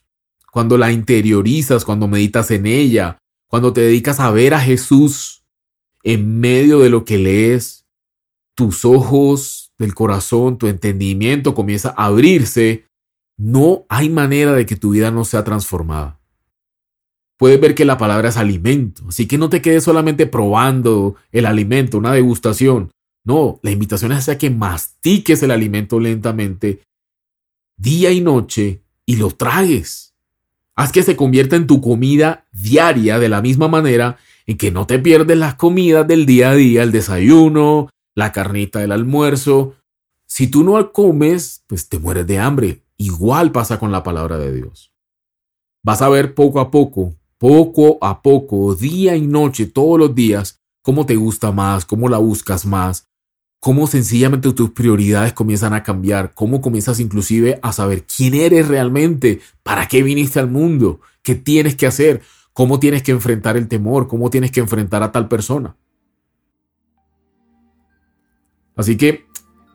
Cuando 0.52 0.78
la 0.78 0.92
interiorizas, 0.92 1.86
cuando 1.86 2.08
meditas 2.08 2.52
en 2.52 2.66
ella, 2.66 3.18
cuando 3.48 3.74
te 3.74 3.82
dedicas 3.82 4.20
a 4.20 4.32
ver 4.32 4.54
a 4.54 4.60
Jesús 4.60 5.44
en 6.04 6.40
medio 6.40 6.80
de 6.80 6.90
lo 6.90 7.06
que 7.06 7.18
lees, 7.18 7.86
tus 8.56 8.86
ojos 8.86 9.72
del 9.78 9.96
corazón, 9.96 10.58
tu 10.58 10.68
entendimiento 10.68 11.56
comienza 11.56 11.94
a 11.96 12.06
abrirse, 12.06 12.86
no 13.38 13.86
hay 13.90 14.10
manera 14.10 14.54
de 14.54 14.66
que 14.66 14.76
tu 14.76 14.92
vida 14.92 15.12
no 15.12 15.24
sea 15.24 15.44
transformada. 15.44 16.20
Puedes 17.38 17.62
ver 17.62 17.74
que 17.74 17.86
la 17.86 17.98
palabra 17.98 18.30
es 18.30 18.38
alimento, 18.38 19.06
así 19.08 19.26
que 19.26 19.38
no 19.38 19.50
te 19.50 19.62
quedes 19.62 19.86
solamente 19.86 20.28
probando 20.28 21.16
el 21.32 21.46
alimento, 21.46 21.98
una 21.98 22.12
degustación. 22.12 22.92
No, 23.24 23.60
la 23.64 23.72
invitación 23.72 24.12
es 24.12 24.28
a 24.28 24.38
que 24.38 24.50
mastiques 24.50 25.42
el 25.42 25.52
alimento 25.52 26.02
lentamente, 26.02 26.82
día 27.78 28.12
y 28.12 28.20
noche, 28.20 28.84
y 29.06 29.16
lo 29.16 29.32
tragues. 29.32 30.09
Haz 30.80 30.94
que 30.94 31.04
se 31.04 31.18
convierta 31.18 31.58
en 31.58 31.68
tu 31.68 31.82
comida 31.82 32.46
diaria 32.54 33.20
de 33.20 33.28
la 33.28 33.42
misma 33.42 33.68
manera 33.68 34.16
en 34.46 34.58
que 34.58 34.72
no 34.72 34.88
te 34.88 34.98
pierdes 34.98 35.38
las 35.38 35.56
comidas 35.56 36.08
del 36.08 36.26
día 36.26 36.52
a 36.52 36.56
día, 36.56 36.84
el 36.84 36.94
desayuno, 36.94 37.90
la 38.16 38.32
carnita 38.32 38.80
del 38.80 38.94
almuerzo. 38.94 39.76
Si 40.26 40.48
tú 40.48 40.64
no 40.64 40.94
comes, 40.94 41.66
pues 41.68 41.90
te 41.90 42.00
mueres 42.00 42.28
de 42.28 42.40
hambre. 42.40 42.86
Igual 42.96 43.52
pasa 43.52 43.78
con 43.78 43.92
la 43.92 44.04
palabra 44.04 44.38
de 44.38 44.54
Dios. 44.54 44.94
Vas 45.84 46.02
a 46.02 46.08
ver 46.08 46.34
poco 46.34 46.62
a 46.62 46.72
poco, 46.72 47.14
poco 47.38 47.98
a 48.00 48.22
poco, 48.22 48.74
día 48.74 49.18
y 49.18 49.28
noche, 49.28 49.66
todos 49.66 50.00
los 50.00 50.16
días, 50.16 50.62
cómo 50.82 51.06
te 51.06 51.18
gusta 51.18 51.52
más, 51.52 51.84
cómo 51.84 52.08
la 52.08 52.20
buscas 52.20 52.66
más, 52.66 53.09
cómo 53.60 53.88
sencillamente 53.88 54.54
tus 54.54 54.72
prioridades 54.72 55.34
comienzan 55.34 55.74
a 55.74 55.84
cambiar, 55.84 56.34
cómo 56.34 56.62
comienzas 56.62 57.00
inclusive 57.00 57.60
a 57.62 57.74
saber 57.74 58.06
quién 58.06 58.34
eres 58.34 58.68
realmente, 58.68 59.42
para 59.64 59.88
qué 59.88 60.02
viniste 60.02 60.40
al 60.40 60.50
mundo, 60.50 61.02
qué 61.24 61.36
tienes 61.36 61.76
que 61.76 61.88
hacer, 61.88 62.22
cómo 62.54 62.80
tienes 62.80 63.04
que 63.04 63.12
enfrentar 63.12 63.58
el 63.58 63.68
temor, 63.68 64.08
cómo 64.08 64.30
tienes 64.30 64.52
que 64.52 64.62
enfrentar 64.62 65.04
a 65.04 65.12
tal 65.12 65.28
persona. 65.28 65.76
Así 68.76 68.96
que 68.96 69.26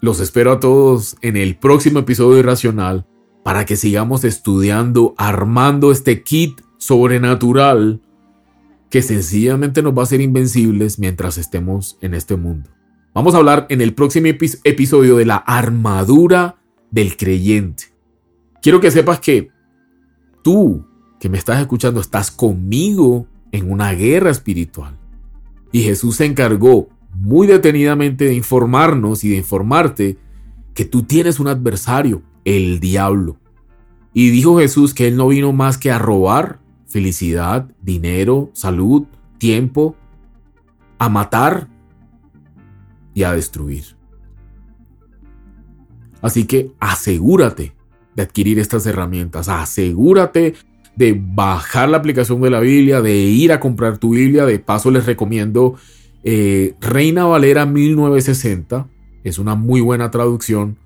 los 0.00 0.20
espero 0.20 0.52
a 0.52 0.60
todos 0.60 1.16
en 1.20 1.36
el 1.36 1.56
próximo 1.56 1.98
episodio 1.98 2.34
de 2.34 2.40
Irracional 2.40 3.06
para 3.42 3.66
que 3.66 3.76
sigamos 3.76 4.24
estudiando, 4.24 5.14
armando 5.18 5.92
este 5.92 6.22
kit 6.22 6.62
sobrenatural 6.78 8.00
que 8.88 9.02
sencillamente 9.02 9.82
nos 9.82 9.94
va 9.94 10.00
a 10.00 10.04
hacer 10.04 10.22
invencibles 10.22 10.98
mientras 10.98 11.36
estemos 11.36 11.98
en 12.00 12.14
este 12.14 12.36
mundo. 12.36 12.73
Vamos 13.14 13.37
a 13.37 13.38
hablar 13.38 13.66
en 13.68 13.81
el 13.81 13.94
próximo 13.94 14.27
episodio 14.27 15.16
de 15.16 15.24
la 15.24 15.37
armadura 15.37 16.57
del 16.90 17.16
creyente. 17.16 17.85
Quiero 18.61 18.81
que 18.81 18.90
sepas 18.90 19.20
que 19.20 19.50
tú 20.42 20.85
que 21.20 21.29
me 21.29 21.38
estás 21.38 21.61
escuchando 21.61 22.00
estás 22.00 22.33
conmigo 22.33 23.29
en 23.53 23.70
una 23.70 23.92
guerra 23.92 24.31
espiritual. 24.31 24.98
Y 25.70 25.83
Jesús 25.83 26.16
se 26.16 26.24
encargó 26.24 26.88
muy 27.14 27.46
detenidamente 27.46 28.24
de 28.24 28.35
informarnos 28.35 29.22
y 29.22 29.29
de 29.29 29.37
informarte 29.37 30.18
que 30.74 30.85
tú 30.85 31.05
tienes 31.05 31.38
un 31.38 31.46
adversario, 31.46 32.22
el 32.44 32.81
diablo. 32.81 33.37
Y 34.12 34.31
dijo 34.31 34.59
Jesús 34.59 34.92
que 34.92 35.07
él 35.07 35.16
no 35.16 35.29
vino 35.29 35.53
más 35.53 35.79
que 35.79 35.92
a 35.92 36.00
robar 36.00 36.59
felicidad, 36.88 37.70
dinero, 37.81 38.50
salud, 38.55 39.05
tiempo, 39.38 39.94
a 40.98 41.09
matar 41.09 41.68
y 43.14 43.22
a 43.22 43.33
destruir. 43.33 43.85
Así 46.20 46.46
que 46.46 46.72
asegúrate 46.81 47.74
de 48.14 48.22
adquirir 48.22 48.59
estas 48.59 48.87
herramientas, 48.87 49.48
asegúrate 49.48 50.55
de 50.96 51.20
bajar 51.20 51.88
la 51.88 51.98
aplicación 51.98 52.40
de 52.40 52.50
la 52.50 52.61
Biblia, 52.61 53.00
de 53.00 53.14
ir 53.14 53.53
a 53.53 53.61
comprar 53.61 53.98
tu 53.98 54.11
Biblia. 54.11 54.46
De 54.46 54.59
paso 54.59 54.90
les 54.90 55.07
recomiendo 55.07 55.74
eh, 56.22 56.74
Reina 56.81 57.24
Valera 57.24 57.66
1960 57.66 58.88
es 59.24 59.38
una 59.38 59.55
muy 59.55 59.81
buena 59.81 60.11
traducción. 60.11 60.77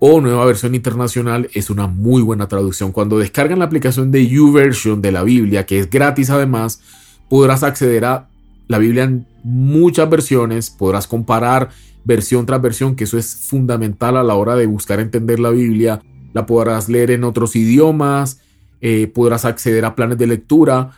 O 0.00 0.20
Nueva 0.20 0.44
Versión 0.44 0.74
Internacional 0.74 1.48
es 1.54 1.70
una 1.70 1.86
muy 1.86 2.20
buena 2.20 2.48
traducción. 2.48 2.92
Cuando 2.92 3.18
descargan 3.18 3.60
la 3.60 3.66
aplicación 3.66 4.10
de 4.10 4.26
YouVersion 4.26 5.00
de 5.00 5.12
la 5.12 5.22
Biblia, 5.22 5.64
que 5.64 5.78
es 5.78 5.88
gratis 5.88 6.30
además, 6.30 6.82
podrás 7.30 7.62
acceder 7.62 8.04
a 8.04 8.28
la 8.68 8.78
Biblia 8.78 9.04
en 9.04 9.26
muchas 9.42 10.08
versiones, 10.08 10.70
podrás 10.70 11.06
comparar 11.06 11.70
versión 12.04 12.46
tras 12.46 12.60
versión, 12.60 12.96
que 12.96 13.04
eso 13.04 13.18
es 13.18 13.34
fundamental 13.36 14.16
a 14.16 14.22
la 14.22 14.34
hora 14.34 14.56
de 14.56 14.66
buscar 14.66 15.00
entender 15.00 15.40
la 15.40 15.50
Biblia. 15.50 16.02
La 16.32 16.46
podrás 16.46 16.88
leer 16.88 17.10
en 17.10 17.24
otros 17.24 17.56
idiomas, 17.56 18.40
eh, 18.80 19.06
podrás 19.06 19.44
acceder 19.44 19.84
a 19.84 19.94
planes 19.94 20.18
de 20.18 20.26
lectura 20.26 20.90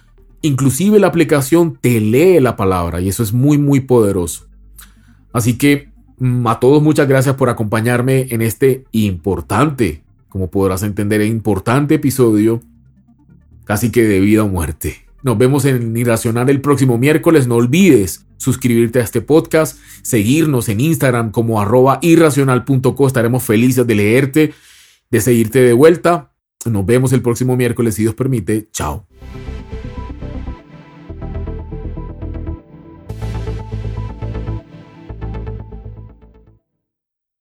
Inclusive 0.43 1.01
la 1.01 1.09
aplicación 1.09 1.77
te 1.81 2.01
lee 2.01 2.41
la 2.41 2.57
palabra 2.57 3.01
y 3.01 3.09
eso 3.09 3.23
es 3.23 3.33
muy 3.33 3.59
muy 3.59 3.81
poderoso. 3.81 4.47
Así 5.33 5.59
que 5.59 5.89
mm, 6.19 6.47
a 6.47 6.61
todos 6.61 6.83
muchas 6.83 7.09
gracias 7.09 7.35
por 7.37 7.49
acompañarme 7.49 8.29
en 8.31 8.43
este 8.43 8.85
importante, 8.93 10.03
como 10.29 10.49
podrás 10.49 10.83
entender, 10.83 11.23
importante 11.23 11.97
episodio, 11.97 12.63
casi 13.65 13.91
que 13.91 14.05
de 14.05 14.21
vida 14.21 14.45
o 14.45 14.49
muerte. 14.49 15.06
Nos 15.27 15.37
vemos 15.37 15.65
en 15.65 15.97
Irracional 15.97 16.49
el 16.51 16.61
próximo 16.61 16.99
miércoles. 16.99 17.49
No 17.49 17.57
olvides 17.57 18.27
suscribirte 18.37 19.01
a 19.01 19.03
este 19.03 19.21
podcast, 19.21 19.77
seguirnos 20.03 20.69
en 20.69 20.79
Instagram 20.79 21.33
como 21.33 21.61
arroba 21.61 21.99
irracional.co. 22.01 23.07
Estaremos 23.09 23.43
felices 23.43 23.85
de 23.85 23.95
leerte, 23.97 24.55
de 25.11 25.21
seguirte 25.21 25.59
de 25.59 25.73
vuelta. 25.73 26.33
Nos 26.65 26.87
vemos 26.87 27.13
el 27.13 27.23
próximo 27.23 27.57
miércoles 27.57 27.97
si 27.97 28.03
Dios 28.03 28.15
permite. 28.15 28.69
Chao. 28.71 29.09